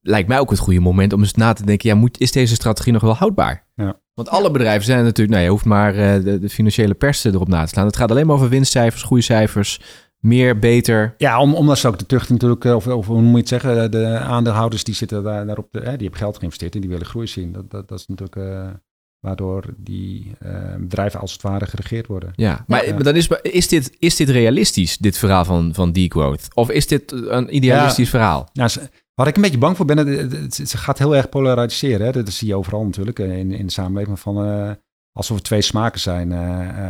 [0.00, 1.88] Lijkt mij ook het goede moment om eens na te denken...
[1.88, 3.66] ja, moet, is deze strategie nog wel houdbaar?
[3.74, 4.00] Ja.
[4.14, 5.30] Want alle bedrijven zijn natuurlijk...
[5.30, 7.86] nou, je hoeft maar eh, de, de financiële pers erop na te slaan.
[7.86, 9.80] Het gaat alleen maar over winstcijfers, groeicijfers...
[10.20, 11.14] meer, beter...
[11.18, 13.62] Ja, om, omdat ze ook de tucht natuurlijk, eh, of, of hoe moet je het
[13.62, 16.90] zeggen, de aandeelhouders die zitten daar, daarop, de, hè, die hebben geld geïnvesteerd en die
[16.90, 17.52] willen groei zien.
[17.52, 18.68] Dat, dat, dat is natuurlijk eh,
[19.20, 22.32] waardoor die eh, bedrijven als het ware geregeerd worden.
[22.34, 22.92] Ja, maar, Ja.
[22.94, 26.48] maar dan is, is, dit, is dit realistisch, dit verhaal van, van degrowth?
[26.54, 28.48] Of is dit een idealistisch verhaal?
[28.52, 28.70] Nou,
[29.14, 32.06] waar ik een beetje bang voor ben, het, het, het gaat heel erg polariseren.
[32.06, 32.12] Hè?
[32.12, 34.20] Dat zie je overal natuurlijk in, in de samenleving.
[34.20, 34.70] Van, eh,
[35.12, 36.32] alsof er twee smaken zijn,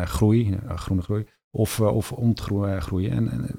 [0.06, 3.10] groei, groene groei, of, uh, of ontgroeien.
[3.10, 3.58] En, en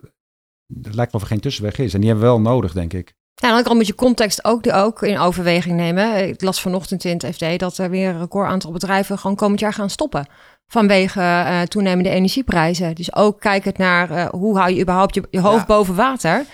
[0.83, 1.93] het lijkt wel of er geen tussenweg is.
[1.93, 3.17] En die hebben we wel nodig, denk ik.
[3.33, 6.27] Ja, dan kan moet je context ook, ook in overweging nemen.
[6.27, 9.59] Ik las vanochtend in het FD dat er weer een record aantal bedrijven gewoon komend
[9.59, 10.27] jaar gaan stoppen.
[10.67, 12.95] Vanwege uh, toenemende energieprijzen.
[12.95, 15.65] Dus ook kijkend naar uh, hoe hou je überhaupt je, je hoofd ja.
[15.65, 16.45] boven water.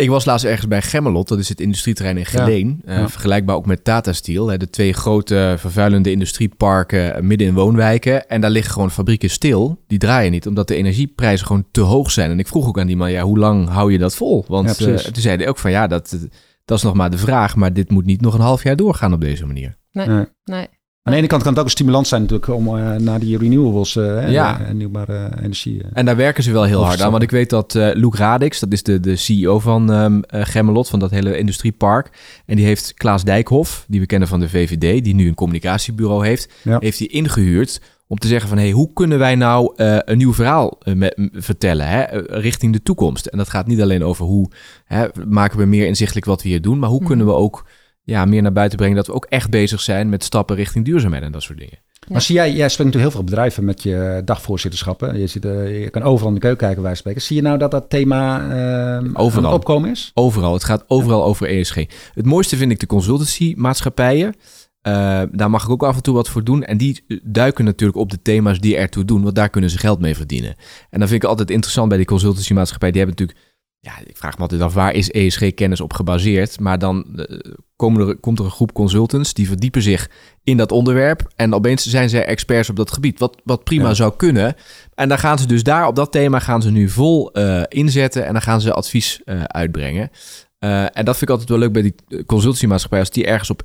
[0.00, 2.82] Ik was laatst ergens bij Gemmelot, dat is het industrieterrein in Geleen.
[2.84, 2.92] Ja.
[2.92, 3.08] Uh, ja.
[3.08, 4.48] Vergelijkbaar ook met Tata Steel.
[4.48, 8.28] Hè, de twee grote vervuilende industrieparken midden in woonwijken.
[8.28, 9.82] En daar liggen gewoon fabrieken stil.
[9.86, 12.30] Die draaien niet, omdat de energieprijzen gewoon te hoog zijn.
[12.30, 14.44] En ik vroeg ook aan die man, ja, hoe lang hou je dat vol?
[14.48, 16.18] Want ja, uh, toen zei hij ook van, ja, dat,
[16.64, 17.56] dat is nog maar de vraag.
[17.56, 19.76] Maar dit moet niet nog een half jaar doorgaan op deze manier.
[19.92, 20.26] Nee, nee.
[20.44, 20.66] nee.
[21.10, 23.38] Aan de ene kant kan het ook een stimulans zijn natuurlijk om uh, naar die
[23.38, 24.58] renewables, uh, ja.
[24.58, 25.74] hernieuwbare energie.
[25.74, 27.10] Uh, en daar werken ze wel heel hard aan.
[27.10, 30.88] Want ik weet dat uh, Luc Radix, dat is de, de CEO van um, Gemmelot,
[30.88, 32.10] van dat hele industriepark.
[32.46, 36.26] En die heeft Klaas Dijkhoff, die we kennen van de VVD, die nu een communicatiebureau
[36.26, 36.76] heeft, ja.
[36.80, 40.78] heeft hij ingehuurd om te zeggen van, hey, hoe kunnen wij nou een nieuw verhaal
[40.94, 42.02] met, vertellen hè,
[42.40, 43.26] richting de toekomst?
[43.26, 44.50] En dat gaat niet alleen over hoe
[44.84, 47.06] hè, maken we meer inzichtelijk wat we hier doen, maar hoe mm.
[47.06, 47.64] kunnen we ook
[48.10, 51.22] ja, meer naar buiten brengen dat we ook echt bezig zijn met stappen richting duurzaamheid
[51.22, 51.78] en dat soort dingen.
[51.92, 52.06] Ja.
[52.08, 55.18] Maar zie jij, jij spreekt natuurlijk heel veel bedrijven met je dagvoorzitterschappen.
[55.18, 57.22] Je, zit, uh, je kan overal in de keuken kijken, wij spreken.
[57.22, 59.52] Zie je nou dat dat thema uh, overal.
[59.52, 60.10] opkomen is?
[60.14, 60.52] Overal.
[60.52, 61.24] Het gaat overal ja.
[61.24, 61.76] over ESG.
[62.14, 64.34] Het mooiste vind ik de consultancy-maatschappijen.
[64.86, 66.64] Uh, daar mag ik ook af en toe wat voor doen.
[66.64, 70.00] En die duiken natuurlijk op de thema's die ertoe doen, want daar kunnen ze geld
[70.00, 70.54] mee verdienen.
[70.90, 72.90] En dan vind ik altijd interessant bij die consultancy-maatschappij.
[72.90, 73.48] Die hebben natuurlijk
[73.80, 76.60] ja, ik vraag me altijd af, waar is ESG-kennis op gebaseerd?
[76.60, 77.24] Maar dan uh,
[77.80, 80.10] komen er, komt er een groep consultants die verdiepen zich
[80.44, 81.30] in dat onderwerp.
[81.36, 83.94] En opeens zijn zij experts op dat gebied, wat, wat prima ja.
[83.94, 84.54] zou kunnen.
[84.94, 88.26] En dan gaan ze dus daar op dat thema gaan ze nu vol uh, inzetten
[88.26, 90.10] en dan gaan ze advies uh, uitbrengen.
[90.58, 92.98] en dat vind ik altijd wel leuk bij die consultancy-maatschappij.
[92.98, 93.62] Als die ergens op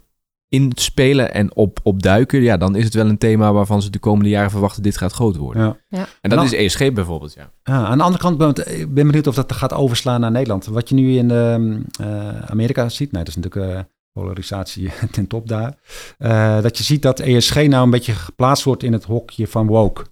[0.49, 3.99] inspelen en op, op duiken, ja, dan is het wel een thema waarvan ze de
[3.99, 5.63] komende jaren verwachten dit gaat groot worden.
[5.63, 5.77] Ja.
[5.87, 5.97] Ja.
[5.97, 7.51] En dat en dan, is ESG bijvoorbeeld, ja.
[7.63, 7.85] ja.
[7.85, 10.65] Aan de andere kant ben ik ben benieuwd of dat gaat overslaan naar Nederland.
[10.65, 13.79] Wat je nu in uh, Amerika ziet, nee, dat is natuurlijk uh,
[14.19, 15.77] polarisatie ten top daar.
[16.19, 19.67] Uh, dat je ziet dat ESG nou een beetje geplaatst wordt in het hokje van
[19.67, 20.05] woke.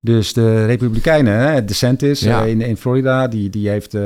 [0.00, 2.42] Dus de Republikeinen, hè, DeSantis Ja.
[2.42, 4.02] eh, in, in Florida, die, die heeft eh,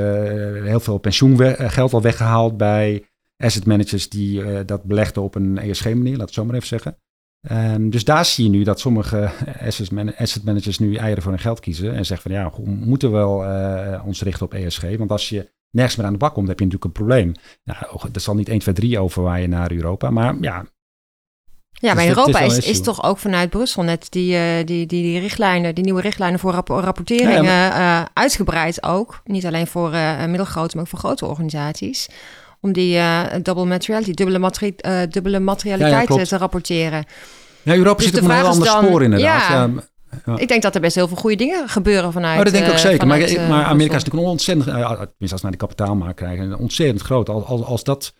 [0.63, 3.05] heel veel pensioengeld al weggehaald bij
[3.37, 6.97] asset managers die eh, dat belegden op een ESG-manier, laat het zo maar even zeggen.
[7.47, 9.29] Ehm, dus daar zie je nu dat sommige
[9.67, 12.69] asset, man- asset managers nu eieren voor hun geld kiezen en zeggen van ja, we
[12.69, 14.97] moeten wel eh, ons richten op ESG.
[14.97, 17.31] Want als je nergens meer aan de bak komt, heb je natuurlijk een probleem.
[17.63, 20.65] Nou, er zal niet 1, 2, 3 overwaaien naar Europa, maar ja,
[21.71, 25.03] Ja, maar Dus Europa is is, toch ook vanuit Brussel net die, eh, die, die,
[25.03, 29.21] die richtlijnen, die nieuwe richtlijnen voor rap- rapportering Ja, ja, eh, uitgebreid ook.
[29.25, 32.07] Niet alleen voor eh, middelgrote, maar ook voor grote organisaties.
[32.61, 32.99] Om die
[33.41, 34.75] double materiality, dubbele, materi-
[35.09, 37.05] dubbele materialiteit te rapporteren.
[37.63, 39.47] ja Europa Dus zit op een heel ander spoor inderdaad.
[39.47, 39.69] ja.
[40.25, 40.37] Ja.
[40.37, 42.37] Ik denk dat er best heel veel goede dingen gebeuren vanuit.
[42.37, 43.07] Oh, dat denk ik ook eh, zeker.
[43.07, 46.15] Maar, vanuit, eh, maar Amerika is natuurlijk een ontzettend, tenminste als we naar die kapitaalmarkt
[46.15, 47.29] krijgen, ontzettend groot.
[47.29, 48.13] Als, als, als dat,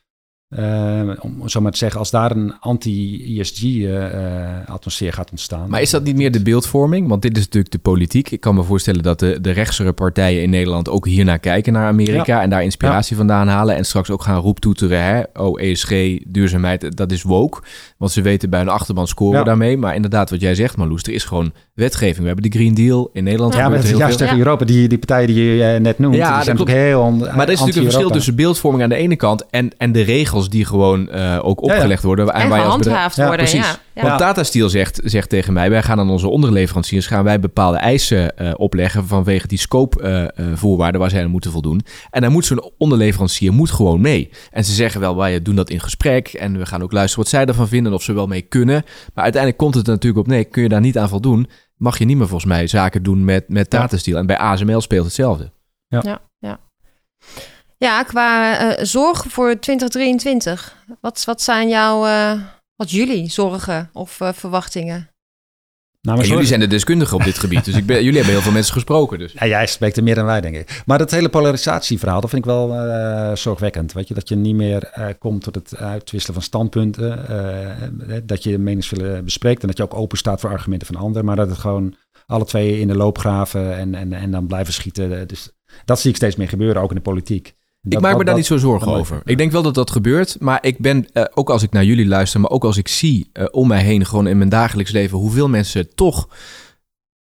[0.50, 5.70] eh, om zo maar te zeggen, als daar een anti-ESG-atmosfeer gaat ontstaan.
[5.70, 7.08] Maar is dat niet meer de beeldvorming?
[7.08, 8.32] Want dit is natuurlijk de politiek.
[8.32, 11.88] Ik kan me voorstellen dat de, de rechtsere partijen in Nederland ook hiernaar kijken naar
[11.88, 15.04] Amerika en daar inspiratie vandaan halen en straks ook gaan roeptoeteren.
[15.04, 15.22] Hè?
[15.34, 15.92] Oh, ESG,
[16.28, 17.62] duurzaamheid, dat is woke.
[17.98, 19.44] Want ze weten bij hun achterban scoren Ja.
[19.44, 19.78] daarmee.
[19.78, 22.18] Maar inderdaad, wat jij zegt, Marloes, er is gewoon wetgeving.
[22.20, 23.54] We hebben de Green Deal in Nederland.
[23.54, 24.66] ja, maar het is juist tegen Europa.
[24.66, 27.50] Die, die partijen die je eh, net noemt, Ja, die zijn natuurlijk heel Maar er
[27.50, 30.66] is natuurlijk een verschil tussen beeldvorming aan de ene kant en, en de regels die
[30.66, 32.26] gewoon eh, ook opgelegd worden.
[32.34, 33.46] En bedrijf- gehandhaafd Ja, worden.
[33.46, 33.78] precies.
[34.02, 37.78] Want Tata Steel zegt, zegt tegen mij, wij gaan aan onze onderleveranciers gaan wij bepaalde
[37.78, 41.82] eisen eh, opleggen vanwege die scope eh, eh, voorwaarden waar zij aan moeten voldoen.
[42.10, 44.30] En dan moet zo'n onderleverancier moet gewoon mee.
[44.52, 47.34] En ze zeggen wel, wij doen dat in gesprek en we gaan ook luisteren wat
[47.34, 48.84] zij ervan vinden en of ze wel mee kunnen.
[49.14, 51.98] Maar uiteindelijk komt het er natuurlijk op, nee, kun je daar niet aan voldoen, mag
[51.98, 54.18] je niet meer volgens mij zaken doen met, met Tata Steel.
[54.18, 55.52] En bij ASML speelt hetzelfde.
[55.88, 56.22] Ja, ja.
[56.40, 56.60] ja
[58.08, 60.76] qua eh, zorg voor 2023.
[61.02, 62.42] Wat, wat zijn jouw, eh,
[62.76, 65.10] wat jullie zorgen of eh, verwachtingen?
[66.08, 68.52] Nou, jullie zijn de deskundigen op dit gebied, dus ik ben, jullie hebben heel veel
[68.52, 69.20] mensen gesproken.
[69.20, 69.32] Dus.
[69.32, 70.84] Ja, jij spreekt er meer dan wij, denk ik.
[70.86, 73.94] Maar dat hele polarisatieverhaal, dat vind ik wel eh, zorgwekkend.
[73.94, 77.28] Weet je, dat je niet meer eh, komt tot het uitwisselen van standpunten.
[77.28, 81.26] eh, dat je meningsverschillen bespreekt en dat je ook open staat voor argumenten van anderen.
[81.26, 85.28] Maar dat het gewoon alle twee in de loopgraven en, en, en dan blijven schieten.
[85.28, 85.50] Dus
[85.86, 87.56] dat zie ik steeds meer gebeuren, ook in de politiek.
[87.90, 89.22] Ik maak me dat- daar niet zo zorgen over.
[89.26, 90.36] Ik denk wel dat dat gebeurt.
[90.40, 93.30] Maar ik ben, eh, ook als ik naar jullie luister, maar ook als ik zie
[93.34, 96.28] eh, om mij heen, gewoon in mijn dagelijks leven, hoeveel mensen toch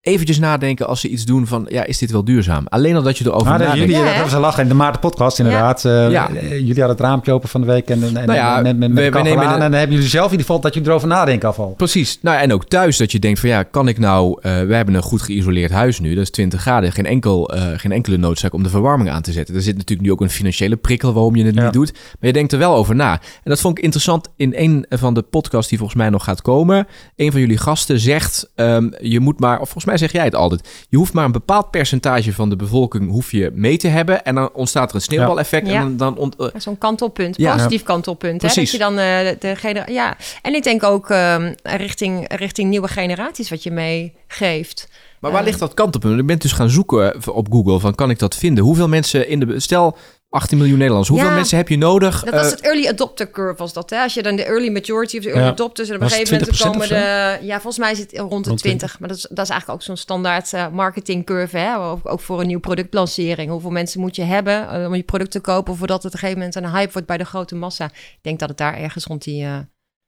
[0.07, 2.65] eventjes nadenken als ze iets doen van, ja, is dit wel duurzaam?
[2.67, 3.87] Alleen al dat je erover Maar dat, nadenkt.
[3.89, 4.23] jullie, Ja, dat hè?
[4.23, 5.85] was een lach in de Maarten podcast inderdaad.
[5.85, 6.29] Eh, Ja.
[6.29, 8.63] eh, Jullie hadden het raampje open van de week en, en, en, Nou ja, en
[8.63, 9.49] met, met, we- met de we kachel nemen aan.
[9.49, 11.73] de- En dan hebben jullie zelf in ieder geval dat je erover nadenken afval.
[11.77, 12.19] Precies.
[12.21, 14.39] Nou, ja, en ook thuis dat je denkt van ja, kan ik nou...
[14.41, 16.91] eh we hebben een goed geïsoleerd huis nu, dat is 20 graden.
[16.91, 19.55] Geen, enkel, eh, geen enkele noodzaak om de verwarming aan te zetten.
[19.55, 21.63] Er zit natuurlijk nu ook een financiële prikkel waarom je het Ja.
[21.63, 21.91] niet doet.
[21.93, 23.11] Maar je denkt er wel over na.
[23.13, 26.41] En dat vond ik interessant in een van de podcasts die volgens mij nog gaat
[26.41, 26.87] komen.
[27.15, 29.53] Een van jullie gasten zegt, ehm, je moet maar...
[29.59, 30.85] Of volgens mij zeg jij het altijd.
[30.89, 34.25] Je hoeft maar een bepaald percentage van de bevolking hoef je mee te hebben.
[34.25, 35.67] En dan ontstaat er een sneeuwbaleffect.
[35.67, 35.73] Ja.
[35.73, 38.41] En dan, dan ont- Zo'n kantelpunt, positief kantelpunt.
[38.41, 38.47] Hè?
[38.55, 40.17] Dat je dan eh, degene, ja.
[40.41, 44.89] En ik denk ook ehm, richting, richting nieuwe generaties wat je meegeeft.
[45.19, 45.45] Maar waar Eh.
[45.47, 46.19] ligt dat kantelpunt?
[46.19, 48.63] Ik ben dus gaan zoeken op Google van kan ik dat vinden?
[48.63, 49.97] Hoeveel mensen in de stel
[50.29, 51.09] 18 miljoen Nederlanders.
[51.11, 51.35] Hoeveel Ja.
[51.35, 52.23] mensen heb je nodig?
[52.23, 53.89] Dat was Eh, het early adopter curve was dat.
[53.89, 54.01] Hè?
[54.01, 55.49] Als je dan de early majority of de early Ja.
[55.51, 55.89] adopters...
[55.89, 57.37] en op een gegeven moment 20% komen de...
[57.45, 58.99] Ja, volgens mij is het rond de Rond 20.
[58.99, 61.57] Maar dat is, dat is eigenlijk ook zo'n standaard eh, marketing curve.
[61.57, 61.77] Hè?
[61.77, 63.49] Ook, ook voor een nieuw productlancering.
[63.51, 65.75] Hoeveel mensen moet je hebben eh, om je product te kopen...
[65.75, 67.85] voordat het op een gegeven moment een hype wordt bij de grote massa.
[67.85, 69.37] Ik denk dat het daar ergens rond die...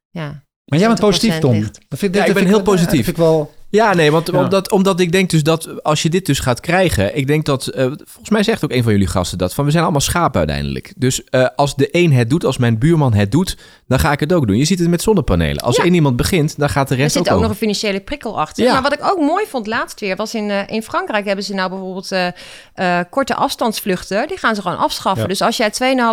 [0.10, 1.62] ja, Maar jij bent 20% positief, Tom.
[1.62, 2.96] Dat vind, Ja, dat ik ben vind heel positief.
[2.96, 3.52] Dat vind ik wel...
[3.72, 4.40] Ja, nee, want Ja.
[4.44, 7.68] Omdat, omdat ik denk dus dat als je dit dus gaat krijgen, ik denk dat,
[7.68, 10.38] eh, volgens mij zegt ook een van jullie gasten dat, van we zijn allemaal schapen
[10.40, 10.94] uiteindelijk.
[10.98, 14.20] Dus eh, als de een het doet, als mijn buurman het doet, dan ga ik
[14.20, 14.58] het ook doen.
[14.58, 15.64] Je ziet het met zonnepanelen.
[15.64, 15.84] Als Ja.
[15.84, 18.40] één iemand begint, dan gaat de Er rest zit ook ook nog een financiële prikkel
[18.40, 18.64] achter.
[18.64, 18.74] Ja.
[18.74, 21.54] Maar wat ik ook mooi vond laatst weer, was in, eh, in Frankrijk hebben ze
[21.54, 22.28] nou bijvoorbeeld eh,
[22.74, 24.28] eh, korte afstandsvluchten.
[24.28, 25.22] Die gaan ze gewoon afschaffen.
[25.22, 25.28] Ja.
[25.28, 25.70] Dus als jij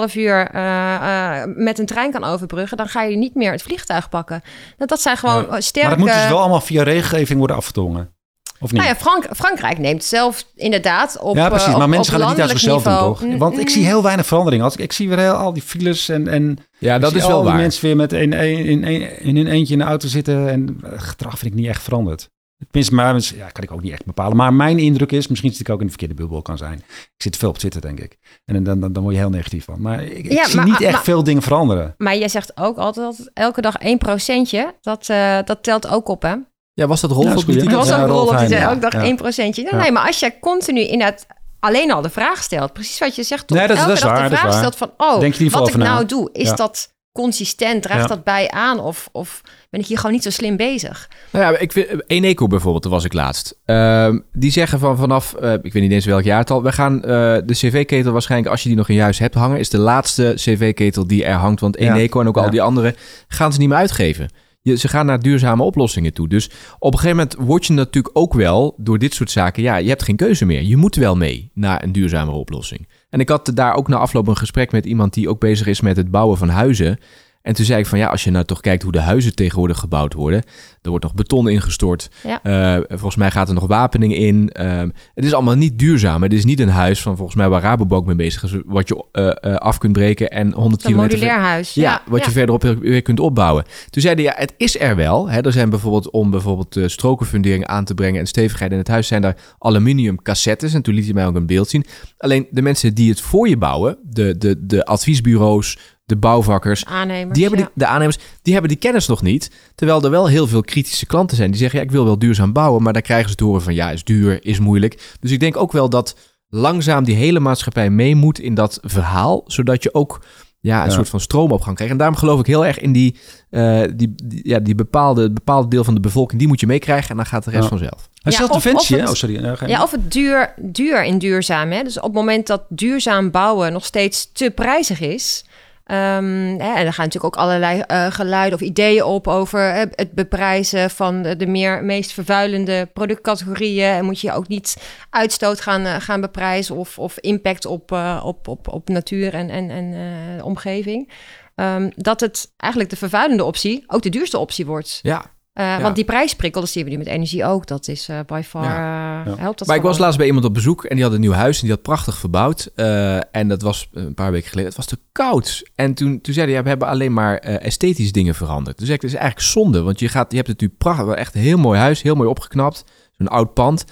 [0.08, 3.62] 2,5 uur eh, eh, met een trein kan overbruggen, dan ga je niet meer het
[3.62, 4.42] vliegtuig pakken.
[4.78, 5.48] Dat, dat zijn gewoon Ja.
[5.56, 5.88] eh, sterke...
[5.88, 8.14] Maar dat moet dus wel allemaal via regelgeving worden afgedwongen.
[8.61, 8.80] Of niet?
[8.80, 11.66] Nou ja, Frank, Frankrijk neemt zelf inderdaad op ja, precies.
[11.66, 13.38] eh, op- maar mensen op gaan het niet landelijk zichzelf doen, toch?
[13.38, 14.62] Want ik zie heel weinig verandering.
[14.62, 17.22] Als ik, ik zie weer heel, al die files en, en Ja, dat ik is
[17.22, 17.61] zie wel al die waar.
[17.62, 20.48] mensen weer met een, een, in, een, in hun eentje in de auto zitten.
[20.50, 22.30] En eh, gedrag vind ik niet echt veranderd.
[22.70, 24.37] Tenminste, maar ja, kan ik ook niet echt bepalen.
[24.37, 26.78] Maar mijn indruk is, misschien dat ik ook in de verkeerde bubbel kan zijn.
[26.88, 28.16] Ik zit veel op zitten, denk ik.
[28.44, 29.80] En dan, dan, dan word je heel negatief van.
[29.80, 31.94] Maar ik, ik Ja, zie maar- niet echt maar- veel dingen veranderen.
[31.98, 36.09] Maar jij zegt ook altijd dat elke dag 1 procentje, dat, eh, dat telt ook
[36.09, 36.35] op, hè?
[36.76, 37.56] Ja, was dat Rolf niet?
[37.62, 37.66] ja.
[37.68, 39.02] die was dat ook Ja, een rol op Rolf die zei ook dag ja.
[39.02, 39.62] 1 procentje.
[39.62, 39.78] Nee, Ja.
[39.80, 41.26] nee, maar als jij continu in het
[41.60, 43.58] alleen al de vraag stelt, precies wat je zegt, toch?
[43.58, 44.58] Nee, dat elke dat is dag waar, de vraag waar.
[44.58, 45.84] stelt van, oh, wat ik na.
[45.84, 46.54] nou doe, is Ja.
[46.54, 47.82] dat consistent?
[47.82, 48.06] Draagt Ja.
[48.06, 48.80] dat bij aan?
[48.80, 51.10] Of, of ben ik hier gewoon niet zo slim bezig?
[51.30, 53.58] Nou ja, ik vind Eneco bijvoorbeeld, daar was ik laatst.
[53.64, 57.08] Ehm, die zeggen van vanaf, eh, ik weet niet eens welk jaartal, we gaan eh,
[57.44, 60.32] de cv-ketel waarschijnlijk, als je die nog in je huis hebt hangen, is de laatste
[60.36, 61.60] cv-ketel die er hangt.
[61.60, 61.94] Want Ja.
[61.94, 62.94] Eneco en ook al die andere
[63.28, 64.28] gaan ze niet meer uitgeven.
[64.66, 66.29] Je, ze gaan naar duurzame oplossingen toe.
[66.29, 69.76] Dus op een gegeven moment word je natuurlijk ook wel door dit soort zaken, ja,
[69.76, 70.62] je hebt geen keuze meer.
[70.62, 72.88] Je moet wel mee naar een duurzamere oplossing.
[73.11, 75.81] En ik had daar ook na afloop een gesprek met iemand die ook bezig is
[75.81, 76.98] met het bouwen van huizen.
[77.46, 79.78] En toen zei ik van ja, als je nou toch kijkt hoe de huizen tegenwoordig
[79.78, 80.42] gebouwd worden.
[80.82, 82.11] Er wordt nog beton ingestort.
[82.22, 82.42] Ja.
[82.42, 84.50] Eh, volgens mij gaat er nog wapening in.
[84.50, 86.22] Ehm, het is allemaal niet duurzaam.
[86.22, 88.52] Het is niet een huis van volgens mij waar Rabobank mee bezig is.
[88.64, 91.18] Wat je eh, eh, af kunt breken en 100 Een kilometer...
[91.18, 91.74] modulair huis.
[91.74, 93.64] Ja, wat je verderop weer- kunt opbouwen.
[93.90, 95.30] Toen zeiden ja, het is er wel.
[95.30, 95.40] Hè.
[95.40, 99.06] Er zijn bijvoorbeeld om bijvoorbeeld de strokenfundering aan te brengen en stevigheid in het huis
[99.06, 100.74] zijn daar aluminium cassettes.
[100.74, 101.85] En toen liet hij mij ook een beeld zien.
[102.18, 107.34] Alleen de mensen die het voor je bouwen, de, de, de adviesbureaus, de bouwvakkers, Aannemers.
[107.34, 107.70] die hebben ja.
[107.74, 109.50] de aannemers, die hebben die kennis nog niet.
[109.74, 112.52] Terwijl er wel heel veel kritische klanten zijn die zeggen: ja, ik wil wel duurzaam
[112.52, 115.14] bouwen, maar dan krijgen ze te horen van ja, is duur, is moeilijk.
[115.20, 116.16] Dus ik denk ook wel dat
[116.48, 120.24] langzaam die hele maatschappij mee moet in dat verhaal, zodat je ook
[120.60, 120.94] ja, een Ja.
[120.94, 121.92] soort van stroomopgang krijgt.
[121.92, 123.16] En daarom geloof ik heel erg in die,
[123.50, 127.10] eh, die, die- ja, die bepaalde, bepaalde deel van de bevolking, die moet je meekrijgen
[127.10, 127.68] en dan gaat de rest Ja.
[127.68, 128.08] vanzelf.
[128.12, 129.68] Ja, zelfs of- Defensie, of het- Oh, sorry.
[129.70, 131.70] Ja, of het duur, duur in duurzaam.
[131.70, 131.82] Hè?
[131.82, 135.44] Dus op het moment dat duurzaam bouwen nog steeds te prijzig is.
[135.87, 140.90] Ehm, en er gaan natuurlijk ook allerlei eh, geluiden of ideeën op over het beprijzen
[140.90, 143.88] van de, meer, meest vervuilende productcategorieën.
[143.88, 144.77] En moet je ook niet
[145.11, 149.51] uitstoot gaan, eh, gaan beprijzen of, of impact op, eh, op, op, op natuur en,
[149.51, 151.12] en, en omgeving.
[151.55, 154.99] Ehm, dat het eigenlijk de vervuilende optie ook de duurste optie wordt.
[155.03, 155.25] Ja,
[155.56, 155.80] Eh, Ja.
[155.80, 157.66] Want die prijsprikkel, dat zien we nu met energie ook.
[157.66, 159.22] Dat is eh by far, eh, Ja.
[159.36, 161.32] helpt dat maar ik was laatst bij iemand op bezoek en die had een nieuw
[161.32, 162.70] huis en die had prachtig verbouwd.
[162.74, 164.68] Eh, en dat was een paar weken geleden.
[164.68, 165.70] Het was te koud.
[165.74, 168.78] En toen, toen zeiden ja, we hebben alleen maar eh, esthetische dingen veranderd.
[168.78, 171.40] Dus ik, dat is eigenlijk zonde, want je, gaat, je hebt natuurlijk prachtig, echt een
[171.40, 172.84] heel mooi huis, heel mooi opgeknapt.
[173.18, 173.84] Zo'n oud pand.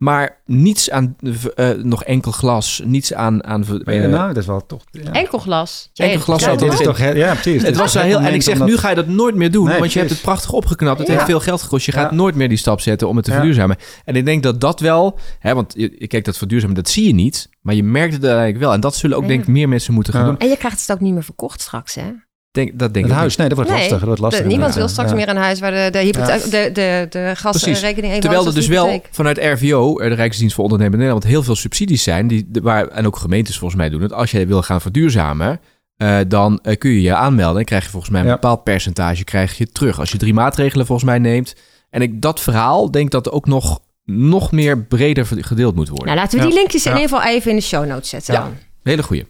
[0.00, 1.16] Maar niets aan,
[1.54, 3.44] eh, nog enkel glas, niets aan...
[3.44, 4.84] aan Eh, nou, dat is wel toch...
[4.90, 5.12] Ja.
[5.12, 5.90] Enkel glas.
[5.94, 6.98] Enkel glas zat dit is toch...
[6.98, 7.62] Ja, precies.
[7.62, 8.20] het was wel heel...
[8.20, 10.20] En ik zeg, nu ga je dat nooit meer doen, Nee, want je hebt het
[10.20, 10.98] prachtig opgeknapt.
[10.98, 11.12] Het Ja.
[11.14, 11.86] heeft veel geld gekost.
[11.86, 12.16] Je gaat Ja.
[12.16, 13.36] nooit meer die stap zetten om het te Ja.
[13.36, 13.76] verduurzamen.
[14.04, 15.18] En ik denk dat dat wel...
[15.38, 15.74] Hè, want
[16.06, 17.48] kijkt dat verduurzamen, dat zie je niet.
[17.60, 18.72] Maar je merkt het eigenlijk wel.
[18.72, 19.28] En dat zullen ook Ja.
[19.28, 20.38] denk ik meer mensen moeten gaan doen.
[20.38, 22.10] En je krijgt het ook niet meer verkocht straks, hè?
[22.52, 23.98] Denk, dat denk Het ik huis, nee, dat wordt Nee, lastig.
[23.98, 24.46] Dat wordt De- lastig.
[24.46, 25.16] niemand wil straks Ja.
[25.16, 26.50] meer een huis waar de, de, hypotheek- Ja.
[26.50, 30.64] de, de, de gasrekening even Terwijl er dus wel vanuit RVO, eh, de Rijksdienst voor
[30.64, 32.26] Ondernemen in Nederland, heel veel subsidies zijn.
[32.28, 34.12] Die, waar, en ook gemeentes volgens mij doen het.
[34.12, 35.60] Als jij wil gaan verduurzamen,
[35.96, 37.58] eh, dan eh, kun je je aanmelden.
[37.58, 38.32] En krijg je volgens mij een Ja.
[38.32, 39.98] bepaald percentage krijg je terug.
[40.00, 41.54] Als je drie maatregelen volgens mij neemt.
[41.90, 46.06] En ik, dat verhaal denk dat ook nog, nog meer breder gedeeld moet worden.
[46.06, 46.58] Nou, laten we die Ja.
[46.60, 46.96] linkjes in Ja.
[47.00, 48.34] ieder geval even in de show notes zetten.
[48.34, 48.40] Ja.
[48.40, 48.52] dan.
[48.82, 49.24] Hele goeie.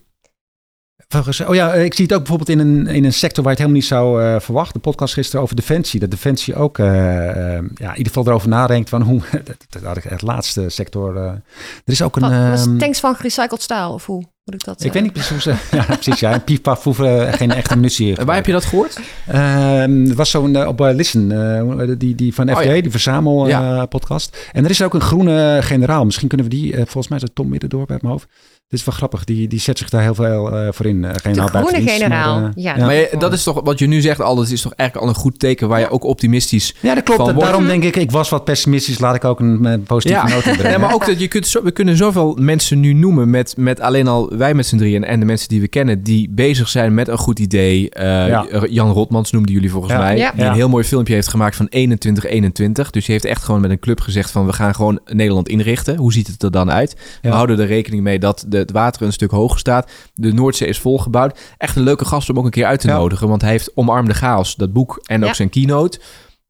[1.12, 3.52] Volgens- Oh ja, eh, ik zie het ook bijvoorbeeld in een, in een sector waar
[3.56, 4.72] je het helemaal niet zou eh, verwachten.
[4.74, 6.00] De podcast gisteren over Defensie.
[6.00, 7.58] Dat Defensie ook eh, ja,
[7.90, 9.20] in ieder geval erover nadenkt van hoe...
[9.70, 11.16] dat, had ik het laatste sector...
[11.16, 11.40] eh, er
[11.84, 12.22] is ook een...
[12.22, 15.30] Wat, ehm, tanks van gerecycled staal, of hoe moet ik dat ik weet niet precies
[15.30, 15.54] hoe ze...
[15.76, 16.20] Ja, precies.
[16.20, 18.14] Ja, piep, paf, hoeven geen echte munitie.
[18.24, 19.00] Waar heb je dat gehoord?
[19.26, 21.32] Ehm, er was zo'n op Listen,
[21.80, 22.80] eh, die, die van Oh, FD, ja.
[22.80, 23.86] die verzamel eh, Ja.
[23.86, 24.48] podcast.
[24.52, 26.04] En er is ook een groene generaal.
[26.04, 28.28] Misschien kunnen we die, volgens mij is dat Tom Middendorp uit mijn hoofd.
[28.70, 29.24] Dit is wel grappig.
[29.24, 31.04] Die, die zet zich daar heel veel eh, voor in.
[31.04, 32.40] Eh, De generaal groene buitendienst, generaal.
[32.40, 32.84] maar, eh, ja, ja.
[32.84, 34.34] Maar je- dat is toch wat je nu zegt, al.
[34.36, 37.38] Dat is toch eigenlijk al een goed teken waar je ook optimistisch Ja, dat klopt.
[37.40, 38.98] Daarom denk ik, ik was wat pessimistisch.
[38.98, 40.34] Laat ik ook een, positieve Ja.
[40.34, 40.70] noot inbrengen.
[40.70, 43.80] Nee, maar ook dat je kunt zo, we kunnen zoveel mensen nu noemen met, met
[43.80, 46.94] alleen al wij met z'n drieën en de mensen die we kennen die bezig zijn
[46.94, 47.90] met een goed idee.
[47.90, 48.46] Eh, Ja.
[48.68, 49.98] Jan Rotmans noemden jullie volgens Ja.
[49.98, 50.16] mij.
[50.16, 50.30] Ja.
[50.32, 50.48] Die Ja.
[50.48, 52.90] een heel mooi filmpje heeft gemaakt van 2121.
[52.90, 55.96] Dus die heeft echt gewoon met een club gezegd van we gaan gewoon Nederland inrichten.
[55.96, 56.94] Hoe ziet het er dan uit?
[57.22, 57.34] We Ja.
[57.34, 59.90] houden er rekening mee dat de, het water een stuk hoger staat.
[60.14, 61.38] De Noordzee is volgebouwd.
[61.58, 62.96] Echt een leuke gast om ook een keer uit te Ja.
[62.96, 63.28] nodigen.
[63.28, 66.00] Want hij heeft Omarmde Chaos, dat boek en ook zijn keynote.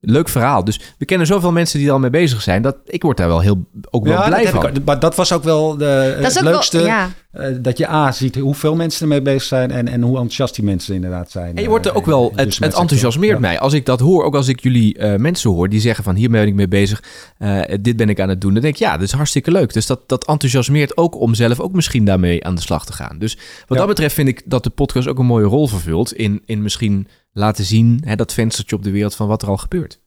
[0.02, 0.64] Leuk verhaal.
[0.64, 2.62] Dus we kennen zoveel mensen die er al mee bezig zijn.
[2.62, 4.76] Dat, ik word daar wel heel ook wel Ja, blij dat van.
[4.76, 6.76] ik maar dat was ook wel de, dat is het leukste.
[6.76, 7.10] wel, ja.
[7.30, 10.64] eh, dat je A ziet hoeveel mensen ermee bezig zijn en, en hoe enthousiast die
[10.64, 11.56] mensen inderdaad zijn.
[11.56, 13.40] En je wordt er eh, ook wel, de het, enthousiasmeert Ja.
[13.40, 13.58] mij.
[13.58, 16.30] Als ik dat hoor, ook als ik jullie eh, mensen hoor die zeggen van hier
[16.30, 17.02] ben ik mee bezig,
[17.38, 18.52] eh, dit ben ik aan het doen.
[18.52, 19.72] Dan denk ik ja, dat is hartstikke leuk.
[19.72, 23.18] Dus dat, dat enthousiasmeert ook om zelf ook misschien daarmee aan de slag te gaan.
[23.18, 23.76] Dus wat Ja.
[23.76, 27.08] dat betreft vind ik dat de podcast ook een mooie rol vervult in, in misschien
[27.32, 30.00] laten zien, hè, dat venstertje op de wereld van wat er al gebeurt.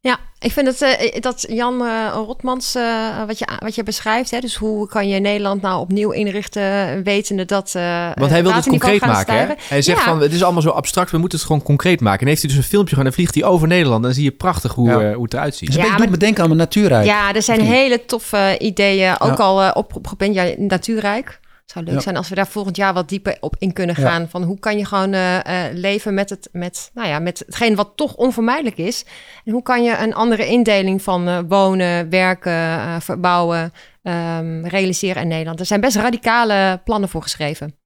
[0.00, 4.30] Ja, ik vind het, eh, dat Jan eh, Rotmans, eh, wat, je, wat je beschrijft,
[4.30, 7.72] hè, dus hoe kan je Nederland nou opnieuw inrichten, wetende dat.
[7.74, 9.34] eh Want hij wil het concreet maken.
[9.38, 9.54] Hè?
[9.68, 10.04] Hij zegt Ja.
[10.04, 12.20] van het is allemaal zo abstract, we moeten het gewoon concreet maken.
[12.20, 14.02] En heeft hij dus een filmpje gewoon, dan vliegt hij over Nederland.
[14.02, 15.00] Dan zie je prachtig hoe, Ja.
[15.00, 15.66] eh, hoe het eruit ziet.
[15.66, 17.06] Dus Ja, beetje doet maar- me denken aan mijn natuurrijk.
[17.06, 19.44] Ja, er zijn hele toffe ideeën, ook Ja.
[19.44, 20.34] al eh, op, opgepend.
[20.34, 21.40] Ja, natuurrijk.
[21.64, 22.00] Zou leuk Ja.
[22.00, 24.08] zijn als we daar volgend jaar wat dieper op in kunnen Ja.
[24.08, 24.28] gaan.
[24.28, 27.74] Van hoe kan je gewoon eh, eh, leven met, het, met, nou ja, met hetgeen
[27.74, 29.04] wat toch onvermijdelijk is.
[29.44, 33.72] En hoe kan je een andere indeling van eh, wonen, werken, verbouwen
[34.02, 35.60] ehm, realiseren in Nederland.
[35.60, 37.76] Er zijn best radicale plannen voor geschreven.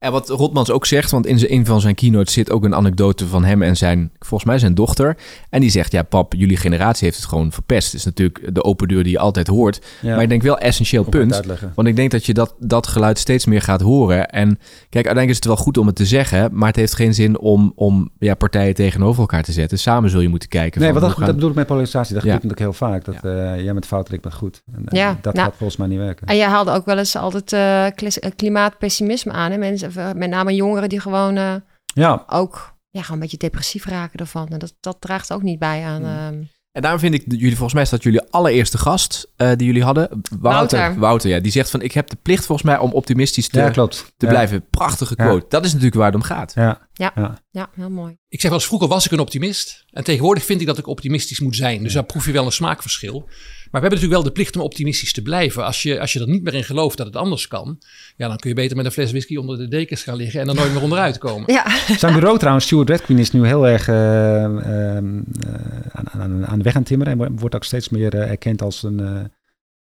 [0.00, 2.74] En wat Rotmans ook zegt, want in zijn- een van zijn keynotes zit ook een
[2.74, 5.16] anekdote van hem en zijn, volgens mij zijn dochter.
[5.50, 7.86] En die zegt, ja pap, jullie generatie heeft het gewoon verpest.
[7.92, 9.80] Dat is natuurlijk de open deur die je altijd hoort.
[10.02, 10.14] Ja.
[10.14, 11.40] Maar ik denk wel essentieel punt.
[11.74, 14.28] Want ik denk dat je dat, dat geluid steeds meer gaat horen.
[14.28, 14.48] En
[14.88, 17.38] kijk, uiteindelijk is het wel goed om het te zeggen, maar het heeft geen zin
[17.38, 19.78] om, om ja, partijen tegenover elkaar te zetten.
[19.78, 20.80] Samen zul je moeten kijken.
[20.80, 22.14] Nee, van, wat dat, gaan- dat bedoel ik met polarisatie.
[22.14, 22.32] Dat Ja.
[22.32, 23.04] gebeurt natuurlijk heel vaak.
[23.04, 24.62] Dat eh, jij bent fout en ik ben goed.
[24.74, 26.26] En, en Ja, dat nou- gaat volgens mij niet werken.
[26.26, 27.92] En jij haalde ook wel eens altijd eh, eh,
[28.36, 29.50] klimaatpessimisme aan.
[29.50, 29.58] Hè?
[29.58, 31.54] Mensen, met name jongeren die gewoon eh,
[31.94, 34.48] Ja, ook ja, gewoon een beetje depressief raken ervan.
[34.48, 36.04] En dat, dat draagt ook niet bij aan...
[36.04, 39.50] ehm, En daarom vind ik, dat jullie, volgens mij is dat jullie allereerste gast eh,
[39.56, 40.08] die jullie hadden.
[40.40, 40.78] Wouter.
[40.78, 40.98] Wouter.
[41.00, 41.40] Wouter, ja.
[41.40, 44.12] Die zegt van, ik heb de plicht volgens mij om optimistisch te, ja klopt.
[44.16, 44.32] te Ja.
[44.32, 44.64] blijven.
[44.70, 45.24] Prachtige Ja.
[45.24, 45.46] quote.
[45.48, 46.52] Dat is natuurlijk waar het om gaat.
[46.54, 46.88] Ja.
[47.00, 47.12] Ja.
[47.14, 47.42] ja.
[47.50, 48.16] ja, heel mooi.
[48.28, 49.84] Ik zeg wel eens, vroeger was ik een optimist.
[49.90, 51.82] En tegenwoordig vind ik dat ik optimistisch moet zijn.
[51.82, 53.18] Dus daar proef je wel een smaakverschil.
[53.18, 55.64] Maar we hebben natuurlijk wel de plicht om optimistisch te blijven.
[55.64, 57.78] Als je, als je er niet meer in gelooft dat het anders kan.
[58.16, 60.40] Ja, dan kun je beter met een fles whisky onder de dekens gaan liggen.
[60.40, 61.52] En er nooit meer onderuit komen.
[61.52, 61.64] Ja,
[61.96, 65.54] Zijn bureau trouwens, Stuart Redqueen, is nu heel erg eh, ehm, eh,
[65.92, 67.20] aan, aan, aan de weg aan het timmeren.
[67.20, 69.30] En wordt ook steeds meer eh, erkend als een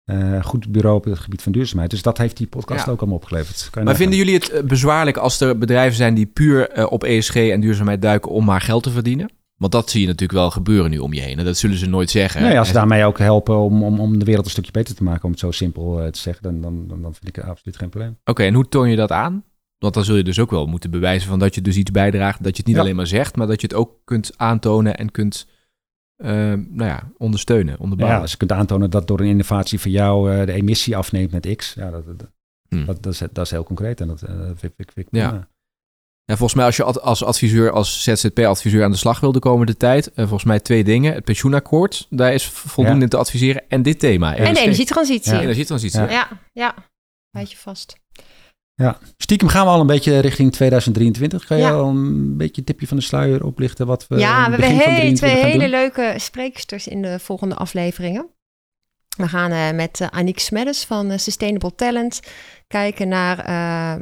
[0.10, 1.90] eh, goed bureau op het gebied van duurzaamheid.
[1.90, 2.92] Dus dat heeft die podcast Ja.
[2.92, 3.70] ook allemaal opgeleverd.
[3.84, 7.36] Maar vinden jullie het eh, bezwaarlijk als er bedrijven zijn die puur eh, op ESG
[7.36, 9.30] en duurzaamheid duiken om maar geld te verdienen?
[9.58, 11.40] Want dat zie je natuurlijk wel gebeuren nu om je heen.
[11.40, 12.42] En dat zullen ze nooit zeggen.
[12.42, 15.04] Nee, als ze daarmee ook helpen om, om, om de wereld een stukje beter te
[15.04, 17.78] maken, om het zo simpel te zeggen, dan, dan, dan, dan vind ik het absoluut
[17.78, 18.18] geen probleem.
[18.26, 19.44] Oké, en hoe toon je dat aan?
[19.78, 22.44] Want dan zul je dus ook wel moeten bewijzen van dat je dus iets bijdraagt.
[22.44, 22.82] Dat je het niet Ja.
[22.82, 25.48] alleen maar zegt, maar dat je het ook kunt aantonen en kunt
[26.24, 28.16] eh, nou ja, ondersteunen, onderbouwen.
[28.18, 31.32] Ja, als je kunt aantonen dat door een innovatie van jou eh, de emissie afneemt
[31.32, 32.30] met X, ja, dat, dat,
[32.70, 32.86] Hm.
[32.86, 35.28] dat, dat is, dat is heel concreet en dat, eh, vind, ik- vind ik Ja.
[35.30, 35.48] prima.
[36.26, 39.40] Ja, volgens mij als je ad- als adviseur, als ZZP-adviseur aan de slag wil de
[39.40, 41.14] komende tijd, eh, volgens mij twee dingen.
[41.14, 43.04] Het pensioenakkoord, daar is voldoende Ja.
[43.04, 43.64] in te adviseren.
[43.70, 44.36] En dit thema.
[44.36, 45.34] en de energietransitie.
[45.34, 45.42] Ja.
[45.42, 46.00] Energietransitie.
[46.00, 46.10] Ja.
[46.10, 46.76] ja, ja.
[47.32, 47.98] Je vast.
[49.18, 51.46] Stiekem gaan we al een beetje richting 2023.
[51.46, 51.72] Kan je Ja.
[51.72, 54.84] al een beetje een tipje van de sluier oplichten wat we ja, we hebben hele,
[54.84, 55.70] 23 twee hele doen?
[55.70, 58.30] leuke spreeksters in de volgende afleveringen.
[59.18, 62.20] We gaan eh, met uh, Aniek Smeddes van eh, Sustainable Talent
[62.68, 63.38] kijken naar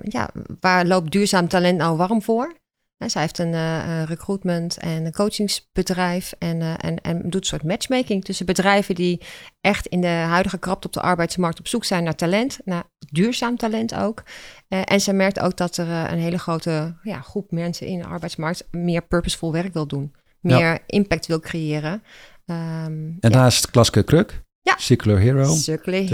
[0.04, 2.56] ja, waar loopt duurzaam talent nou warm voor.
[2.98, 7.36] En zij heeft een eh, eh, recruitment en een coachingsbedrijf en, eh, en, en doet
[7.42, 9.22] een soort matchmaking tussen bedrijven die
[9.62, 13.58] echt in de huidige krapte op de arbeidsmarkt op zoek zijn naar talent, naar duurzaam
[13.58, 14.24] talent ook.
[14.68, 18.06] Eh, en zij merkt ook dat er een hele grote ja, groep mensen in de
[18.06, 20.80] arbeidsmarkt meer purposeful werk wil doen, meer Ja.
[20.86, 22.04] impact wil creëren.
[22.46, 23.30] Ehm, En ja.
[23.30, 24.76] daarnaast Klaske Kruk, Ja.
[24.78, 25.54] Circular Hero.
[25.56, 26.10] Circular Hero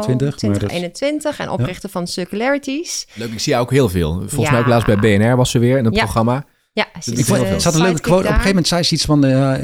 [0.00, 3.06] 2021, maar dat- 2021 en oprichter van Circularities.
[3.14, 4.12] Leuk, ik zie jou ook heel veel.
[4.12, 4.50] Volgens Ja.
[4.50, 6.02] mij ook laatst bij BNR was ze weer in het Ja.
[6.02, 6.44] programma.
[6.72, 8.18] Ja, Ik vond, heel eh, het zat een leuke quote.
[8.18, 9.54] Op een gegeven moment zei ze iets van, eh,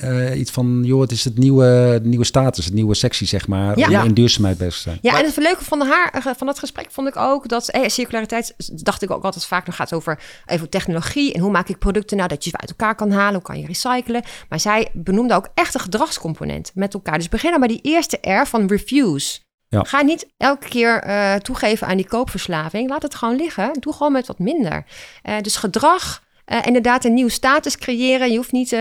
[0.00, 3.48] eh, iets van joh, het is het nieuwe, de nieuwe status, het nieuwe sectie, zeg
[3.48, 3.86] maar, Ja.
[3.86, 4.02] om Ja.
[4.02, 4.98] in duurzaamheid bezig te zijn.
[5.02, 7.68] Ja, Maar- en het leuke van, haar, eh, van dat gesprek vond ik ook dat
[7.68, 11.68] eh, circulariteit, dacht ik ook altijd vaak nog gaat over even technologie en hoe maak
[11.68, 14.22] ik producten nou dat je ze uit elkaar kan halen, hoe kan je recyclen.
[14.48, 17.18] Maar zij benoemde ook echt een gedragscomponent met elkaar.
[17.18, 19.38] Dus begin dan bij die eerste R van refuse.
[19.68, 19.82] Ja.
[19.82, 22.88] Ga niet elke keer eh, toegeven aan die koopverslaving.
[22.88, 23.70] Laat het gewoon liggen.
[23.80, 24.84] Doe gewoon met wat minder.
[25.22, 26.22] Eh, dus gedrag.
[26.44, 28.30] Eh, inderdaad, een nieuwe status creëren.
[28.30, 28.80] Je hoeft niet eh,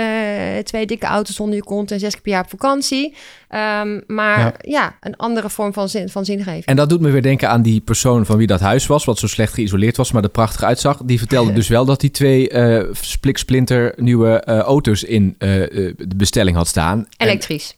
[0.63, 3.15] twee dikke auto's onder je kont en zes keer per jaar op vakantie.
[3.47, 4.53] Ehm, maar Ja.
[4.61, 4.97] ja.
[4.99, 6.65] een andere vorm van, zin, van zingeving.
[6.65, 9.19] En dat doet me weer denken aan die persoon van wie dat huis was, wat
[9.19, 11.01] zo slecht geïsoleerd was, maar er prachtig uitzag.
[11.03, 16.67] Die vertelde dus wel dat die twee eh spliksplinter nieuwe auto's in de bestelling had
[16.67, 17.07] staan.
[17.17, 17.75] Elektrisch.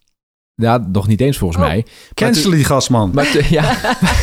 [0.63, 1.67] Ja, nog niet eens volgens Oh.
[1.67, 1.85] mij.
[2.13, 3.11] Cancel die gasman.
[3.13, 3.75] Maar, ja.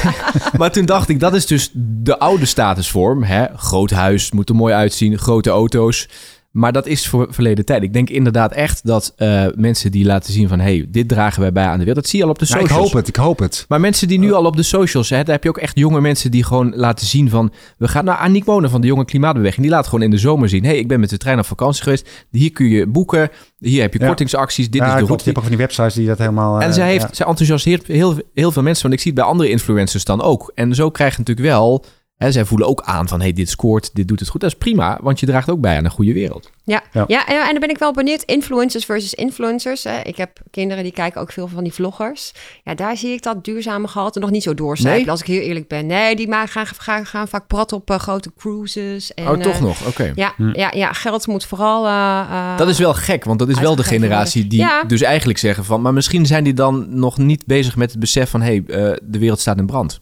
[0.59, 3.23] maar toen dacht ik, dat is dus de oude statusvorm.
[3.23, 3.45] Hè?
[3.57, 6.09] Groot huis, moet er mooi uitzien, grote auto's.
[6.51, 7.83] Maar dat is voor verleden tijd.
[7.83, 10.61] Ik denk inderdaad echt dat eh, mensen die laten zien van...
[10.61, 11.97] hey, dit dragen wij bij aan de wereld.
[11.97, 12.83] Dat zie je al op de Ja, ik socials.
[12.83, 13.65] hoop het, ik hoop het.
[13.69, 15.11] Maar mensen die nu al op de socials...
[15.11, 17.53] Hè, daar heb je ook echt jonge mensen die gewoon laten zien van...
[17.79, 19.63] we gaan naar Aniek Wonen van de Jonge Klimaatbeweging.
[19.63, 20.65] Die laat gewoon in de zomer zien...
[20.65, 22.09] hey, ik ben met de trein op vakantie geweest.
[22.31, 23.31] Hier kun je boeken.
[23.59, 24.07] Hier heb je Ja.
[24.07, 24.71] kortingsacties.
[24.71, 25.09] Dit ja, is de klopt.
[25.09, 25.25] route.
[25.25, 26.61] Je hebt ook van die websites die dat helemaal...
[26.61, 28.83] En eh, zij, heeft, zij enthousiasmeert heel, heel veel mensen.
[28.83, 30.53] Want ik zie het bij andere influencers dan ook.
[30.55, 31.85] En zo krijg je natuurlijk wel...
[32.21, 33.21] Hè, zij voelen ook aan van...
[33.21, 34.41] hey, dit scoort, dit doet het goed.
[34.41, 36.51] Dat is prima, want je draagt ook bij aan een goede wereld.
[36.65, 37.05] Ja, Ja.
[37.09, 37.27] ja.
[37.27, 38.23] en, en dan ben ik wel benieuwd.
[38.23, 39.85] Influencers versus influencers.
[39.85, 40.01] Hè.
[40.03, 42.33] Ik heb kinderen die kijken ook veel van die vloggers.
[42.65, 45.01] Ja, daar zie ik dat duurzame gehalte nog niet zo doorcijpelen.
[45.03, 45.11] Nee?
[45.11, 45.87] Als ik heel eerlijk ben.
[45.87, 49.15] Nee, die maar gaan, gaan, gaan vaak praten op eh, grote cruises.
[49.15, 49.87] En, oh, toch eh, nog?
[49.87, 50.13] Oké.
[50.15, 50.51] Ja, Hm.
[50.59, 51.87] ja, ja, geld moet vooral...
[51.87, 54.59] eh, Dat is wel gek, want dat is wel de generatie die.
[54.61, 54.85] Ja.
[54.85, 55.83] dus eigenlijk zeggen van...
[55.83, 58.41] maar misschien zijn die dan nog niet bezig met het besef van...
[58.43, 60.01] hé, hey, eh, de wereld staat in brand.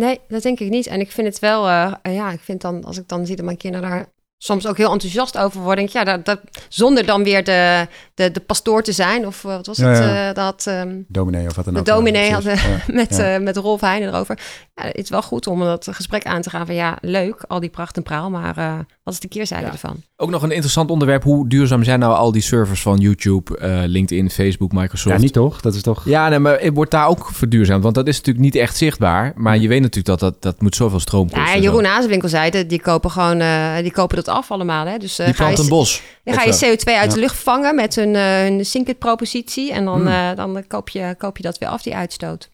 [0.00, 0.86] Nee, dat denk ik niet.
[0.86, 3.44] En ik vind het wel, eh, ja, ik vind dan, als ik dan zie dat
[3.44, 4.06] mijn kinderen daar
[4.42, 7.86] soms ook heel enthousiast over worden, denk ik, ja, dat, dat, zonder dan weer de,
[8.14, 10.28] de, de pastoor te zijn, of eh, wat was het, ja.
[10.28, 11.86] eh, dat um, Dominee of wat dan de ook.
[11.86, 12.80] dominee Ja, had eh, Ja.
[12.86, 14.38] met, eh, met Rolf Heijnen erover.
[14.74, 17.60] Ja, het is wel goed om dat gesprek aan te gaan van, ja, leuk, al
[17.60, 18.78] die pracht en praal, maar eh,
[19.14, 19.72] wat is de keerzijde Ja.
[19.72, 20.02] ervan?
[20.16, 21.22] Ook nog een interessant onderwerp.
[21.22, 25.16] Hoe duurzaam zijn nou al die servers van YouTube, eh, LinkedIn, Facebook, Microsoft?
[25.16, 25.60] Ja, niet toch?
[25.60, 26.04] Dat is toch...
[26.04, 27.82] Ja, nee, maar het wordt daar ook verduurzaamd?
[27.82, 29.32] Want dat is natuurlijk niet echt zichtbaar.
[29.36, 31.54] Maar je weet natuurlijk dat dat, dat moet zoveel stroom kosten.
[31.54, 31.58] Ja.
[31.60, 34.98] Jeroen Azenwinkel zei, dat die kopen gewoon, eh, die kopen dat af allemaal, hè.
[34.98, 36.02] Dus eh, Die plant een bos.
[36.24, 36.66] Dan ga je zo.
[36.66, 37.14] CO2 uit Ja.
[37.14, 39.72] de lucht vangen met hun, hun Syncit-propositie.
[39.72, 40.06] En dan, Hmm.
[40.06, 42.50] eh, dan koop, je, koop je dat weer af, die uitstoot.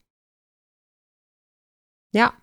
[2.08, 2.34] Ja.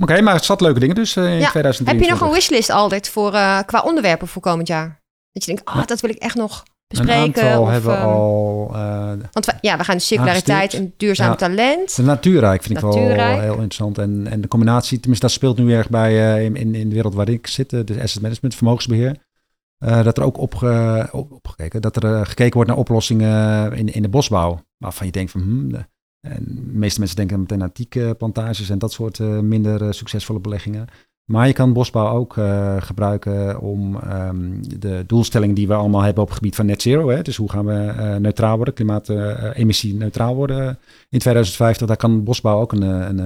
[0.00, 1.48] Oké, maar het zat leuke dingen dus eh, in Ja.
[1.48, 1.92] 2023.
[1.94, 5.00] Heb je nog een wishlist altijd voor, eh, qua onderwerpen voor komend jaar?
[5.32, 5.84] Dat je denkt, ah, Ja.
[5.84, 6.64] dat wil ik echt nog Een
[7.04, 7.42] bespreken.
[7.44, 8.70] aantal of, hebben we ehm, al...
[8.74, 11.34] eh, Want we, ja, we gaan de circulariteit en duurzaam Ja.
[11.34, 11.96] talent.
[11.96, 12.92] de natuurrijk vind ik wel
[13.40, 13.98] heel interessant.
[13.98, 17.14] En, en de combinatie, tenminste dat speelt nu erg bij in, in, in de wereld
[17.14, 19.16] waar ik zit, de asset management, vermogensbeheer.
[19.78, 24.02] Eh, dat er ook opge, op, opgekeken, dat er gekeken wordt naar oplossingen in, in
[24.02, 24.60] de bosbouw.
[24.78, 25.70] Waarvan je denkt van, hmm,
[26.28, 30.40] en de meeste mensen denken meteen aan tiekplantages en dat soort eh, minder eh, succesvolle
[30.40, 30.86] beleggingen.
[31.24, 36.22] Maar je kan bosbouw ook eh, gebruiken om ehm, de doelstelling die we allemaal hebben
[36.22, 37.08] op het gebied van net zero.
[37.08, 41.86] Hè, dus hoe gaan we neutraal worden, klimaatemissie neutraal worden in 2050.
[41.86, 43.18] Daar kan bosbouw ook een, een,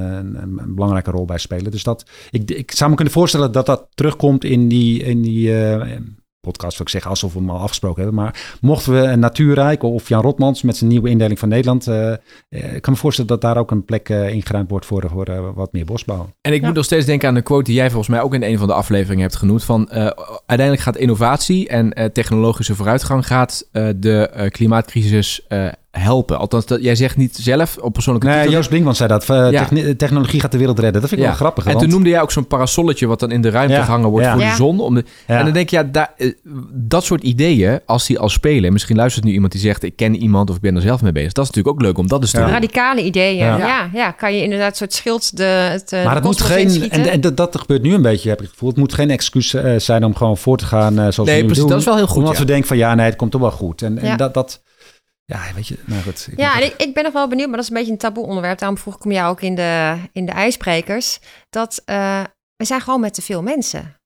[0.42, 1.70] een, belangrijke rol bij spelen.
[1.70, 5.50] Dus dat, ik, ik zou me kunnen voorstellen dat dat terugkomt in die, in die
[6.42, 8.22] podcast, wil ik zeggen, alsof we hem al afgesproken hebben.
[8.22, 12.12] Maar mochten we een Natuurrijk of Jan Rotmans met zijn nieuwe indeling van Nederland, eh,
[12.12, 12.18] eh,
[12.74, 15.72] ik kan me voorstellen dat daar ook een plek eh, ingeruimd wordt voor, voor wat
[15.72, 16.28] meer bosbouw.
[16.40, 16.66] En ik Ja.
[16.66, 18.66] moet nog steeds denken aan de quote die jij volgens mij ook in een van
[18.66, 19.64] de afleveringen hebt genoemd.
[19.64, 20.06] Van eh,
[20.46, 25.66] uiteindelijk gaat innovatie en eh, technologische vooruitgang gaat eh, de eh, klimaatcrisis eh,
[25.98, 26.38] helpen.
[26.38, 28.48] Althans, dat, jij zegt niet zelf op persoonlijke Nee.
[28.48, 29.30] Joost Brinkman zei dat.
[29.30, 29.58] eh, Ja.
[29.60, 31.00] techni- technologie gaat de wereld redden.
[31.00, 31.32] Dat vind ik Ja.
[31.32, 31.64] wel grappig.
[31.64, 34.08] En toen want- noemde jij ook zo'n parasolletje wat dan in de ruimte Ja, gehangen
[34.08, 34.32] wordt ja.
[34.32, 34.50] voor Ja.
[34.50, 34.80] de zon.
[34.80, 35.38] Om de, ja.
[35.38, 36.32] En dan denk je, ja, daar, eh,
[36.72, 38.64] dat soort ideeën, als die al spelen...
[38.64, 41.02] en misschien luistert nu iemand die zegt, ik ken iemand of ik ben er zelf
[41.02, 41.32] mee bezig.
[41.32, 42.44] Dat is natuurlijk ook leuk om dat eens te Ja.
[42.44, 42.52] doen.
[42.52, 43.36] Radicale ideeën.
[43.36, 43.56] Ja.
[43.58, 43.88] Ja.
[43.92, 47.06] Ja, kan je inderdaad soort schild de, het, eh, maar de het moet geen, en,
[47.10, 48.68] en dat, dat gebeurt nu een beetje, heb ik het gevoel.
[48.68, 51.58] Het moet geen excuus zijn om gewoon voor te gaan zoals Nee, we nu precies,
[51.58, 51.68] doen.
[51.68, 52.38] dat is wel heel goed, Omdat ja.
[52.40, 53.82] we denken van ja, nee, het komt toch wel goed.
[53.82, 54.16] En, en Ja.
[54.16, 54.60] dat, dat,
[55.24, 56.28] ja, weet je, nou goed.
[56.30, 57.92] ik Ja, moet- en ik, ik ben nog wel benieuwd, maar dat is een beetje
[57.92, 58.58] een taboe onderwerp.
[58.58, 61.18] Daarom vroeg ik hem jou ook in de, in de ijsbrekers.
[61.50, 62.22] Dat eh,
[62.56, 63.96] we zijn gewoon met te veel mensen.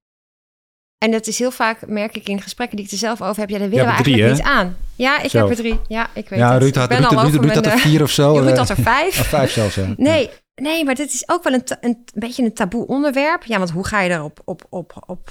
[0.98, 3.48] En dat is heel vaak, merk ik in gesprekken die ik er zelf over heb.
[3.50, 4.76] Ja, daar willen we eigenlijk drie, niet aan.
[4.94, 5.38] Ja, ik Zo.
[5.38, 5.80] heb er drie.
[5.88, 6.58] Ja, ik weet ja, het.
[6.62, 8.36] Ruud Ik had, ben Ruud, al Ruud, over Ruud had er eh, vier of zo.
[8.36, 9.18] Ruud eh, had er vijf.
[9.20, 9.94] of vijf zelfs, ja.
[9.96, 13.44] Nee, nee, maar dit is ook wel een, een, beetje een taboe onderwerp.
[13.44, 15.30] Ja, want hoe ga je daarop op, op, op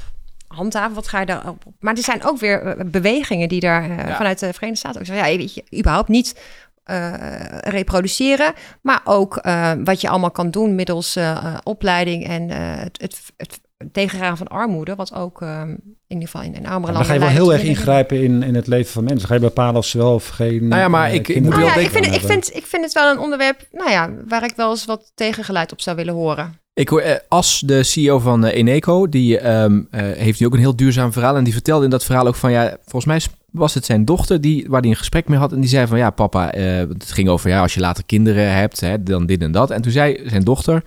[0.55, 0.95] handhaven?
[0.95, 1.65] Wat ga je daarop?
[1.65, 4.15] op- Maar er zijn ook weer eh, bewegingen die daar eh, Ja.
[4.15, 5.31] vanuit de Verenigde Staten ook zeggen.
[5.31, 6.39] Ja, weet je, überhaupt niet
[6.83, 7.13] eh,
[7.59, 11.17] reproduceren, maar ook eh, wat je allemaal kan doen middels
[11.63, 13.59] opleiding en eh, het, het, het
[13.91, 17.13] tegengaan van armoede, wat ook in ieder geval in, in armere Maar dan landen ga
[17.13, 19.27] je wel heel erg ingrijpen in, in het leven van mensen.
[19.27, 21.61] Ga je bepalen of ze wel of geen Nou ja, maar ik- ik moet Nou
[21.61, 24.43] wel ja, ik vind, ik, vind, ik vind het wel een onderwerp nou ja, waar
[24.43, 26.59] ik wel eens wat tegengeluid op zou willen horen.
[26.75, 30.53] Ik hoor eh, As, de CEO van eh, Eneco, die ehm, eh, heeft nu ook
[30.53, 31.35] een heel duurzaam verhaal.
[31.35, 33.21] En die vertelde in dat verhaal ook van, ja, volgens mij
[33.51, 35.51] was het zijn dochter die, waar hij een gesprek mee had.
[35.51, 38.79] En die zei van, ja papa, het ging over, ja, als je later kinderen hebt,
[38.79, 39.71] hè, dan dit en dat.
[39.71, 40.83] En toen zei zijn dochter,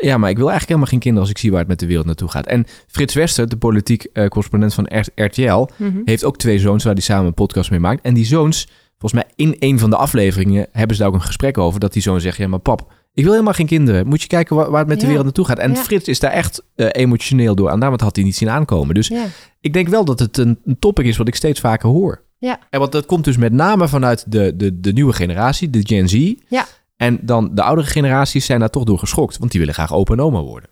[0.00, 1.86] ja, maar ik wil eigenlijk helemaal geen kinderen als ik zie waar het met de
[1.86, 2.46] wereld naartoe gaat.
[2.46, 5.98] En Frits Wester, de politiek correspondent van R- RTL, Mhm.
[6.04, 8.02] heeft ook twee zoons waar hij samen een podcast mee maakt.
[8.02, 8.68] En die zoons,
[8.98, 11.80] volgens mij in een van de afleveringen, hebben ze daar ook een gesprek over.
[11.80, 14.06] Dat die zoon zegt, ja maar pap, ik wil helemaal geen kinderen.
[14.06, 15.08] Moet je kijken waar, waar het met de Ja.
[15.08, 15.58] wereld naartoe gaat.
[15.58, 15.76] En Ja.
[15.82, 17.80] Frits is daar echt eh, emotioneel door aan.
[17.80, 18.94] Daarom had hij niet zien aankomen.
[18.94, 19.26] Dus Ja.
[19.60, 22.26] ik denk wel dat het een, een topic is wat ik steeds vaker hoor.
[22.38, 22.60] Ja.
[22.70, 26.08] En want dat komt dus met name vanuit de, de, de nieuwe generatie, de Gen
[26.08, 26.34] Z.
[26.48, 26.66] Ja.
[26.96, 29.38] En dan de oudere generaties zijn daar toch door geschokt.
[29.38, 30.70] Want die willen graag opa en oma worden.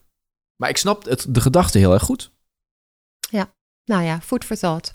[0.57, 2.35] Maar ik snap het, de gedachte heel erg goed.
[3.89, 4.91] Nou ja, food for thought.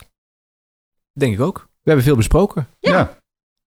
[1.12, 1.58] Denk ik ook.
[1.58, 2.68] We hebben veel besproken.
[2.78, 2.90] Ja.
[2.92, 3.18] Ja.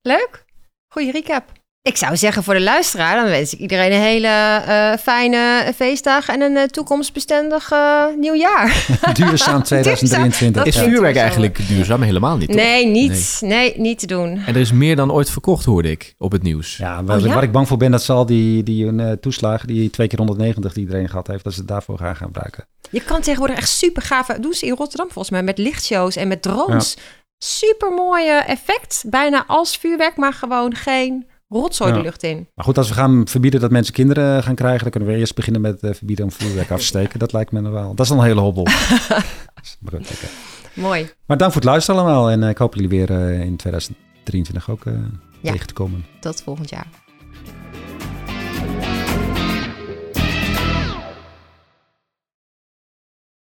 [0.02, 0.46] Leuk.
[0.88, 1.52] Goeie recap.
[1.86, 6.28] Ik zou zeggen voor de luisteraar, dan wens ik iedereen een hele eh, fijne feestdag
[6.28, 8.86] en een eh, toekomstbestendig eh, nieuw jaar.
[9.14, 10.64] Duurzaam 2023.
[10.64, 12.02] Dat Is vuurwerk eigenlijk duurzaam?
[12.02, 12.58] Helemaal niet, toch?
[12.58, 13.38] Nee, niet.
[13.42, 13.74] Nee.
[13.78, 14.42] niet te doen.
[14.46, 16.78] En er is meer dan ooit verkocht, hoorde ik op het nieuws.
[16.78, 17.34] Ja, waar, Oh, ja?
[17.34, 20.18] waar ik bang voor ben, dat ze al die, die eh, toeslagen, die twee keer
[20.18, 22.68] 190 die iedereen gehad heeft, dat ze het daarvoor gaan gaan gebruiken.
[22.90, 26.28] Je kan tegenwoordig echt super gave, doen ze in Rotterdam volgens mij, met lichtshows en
[26.28, 26.98] met drones.
[27.38, 32.48] Super mooie effect, bijna als vuurwerk, maar gewoon geen rotzooi de lucht in.
[32.56, 35.36] Maar goed, als we gaan verbieden dat mensen kinderen gaan krijgen, dan kunnen we eerst
[35.36, 37.20] beginnen met eh, verbieden om vuurwerk af te steken.
[37.20, 37.96] Dat lijkt me nog wel.
[37.96, 38.64] Dat is al een hele hobbel.
[38.64, 40.28] maar, goed, oké.
[40.76, 41.10] Mooi.
[41.26, 44.70] maar dank voor het luisteren allemaal en eh, ik hoop jullie weer eh, in 2023
[44.70, 44.93] ook eh,
[45.41, 46.06] tegen te komen.
[46.20, 46.88] Tot volgend jaar.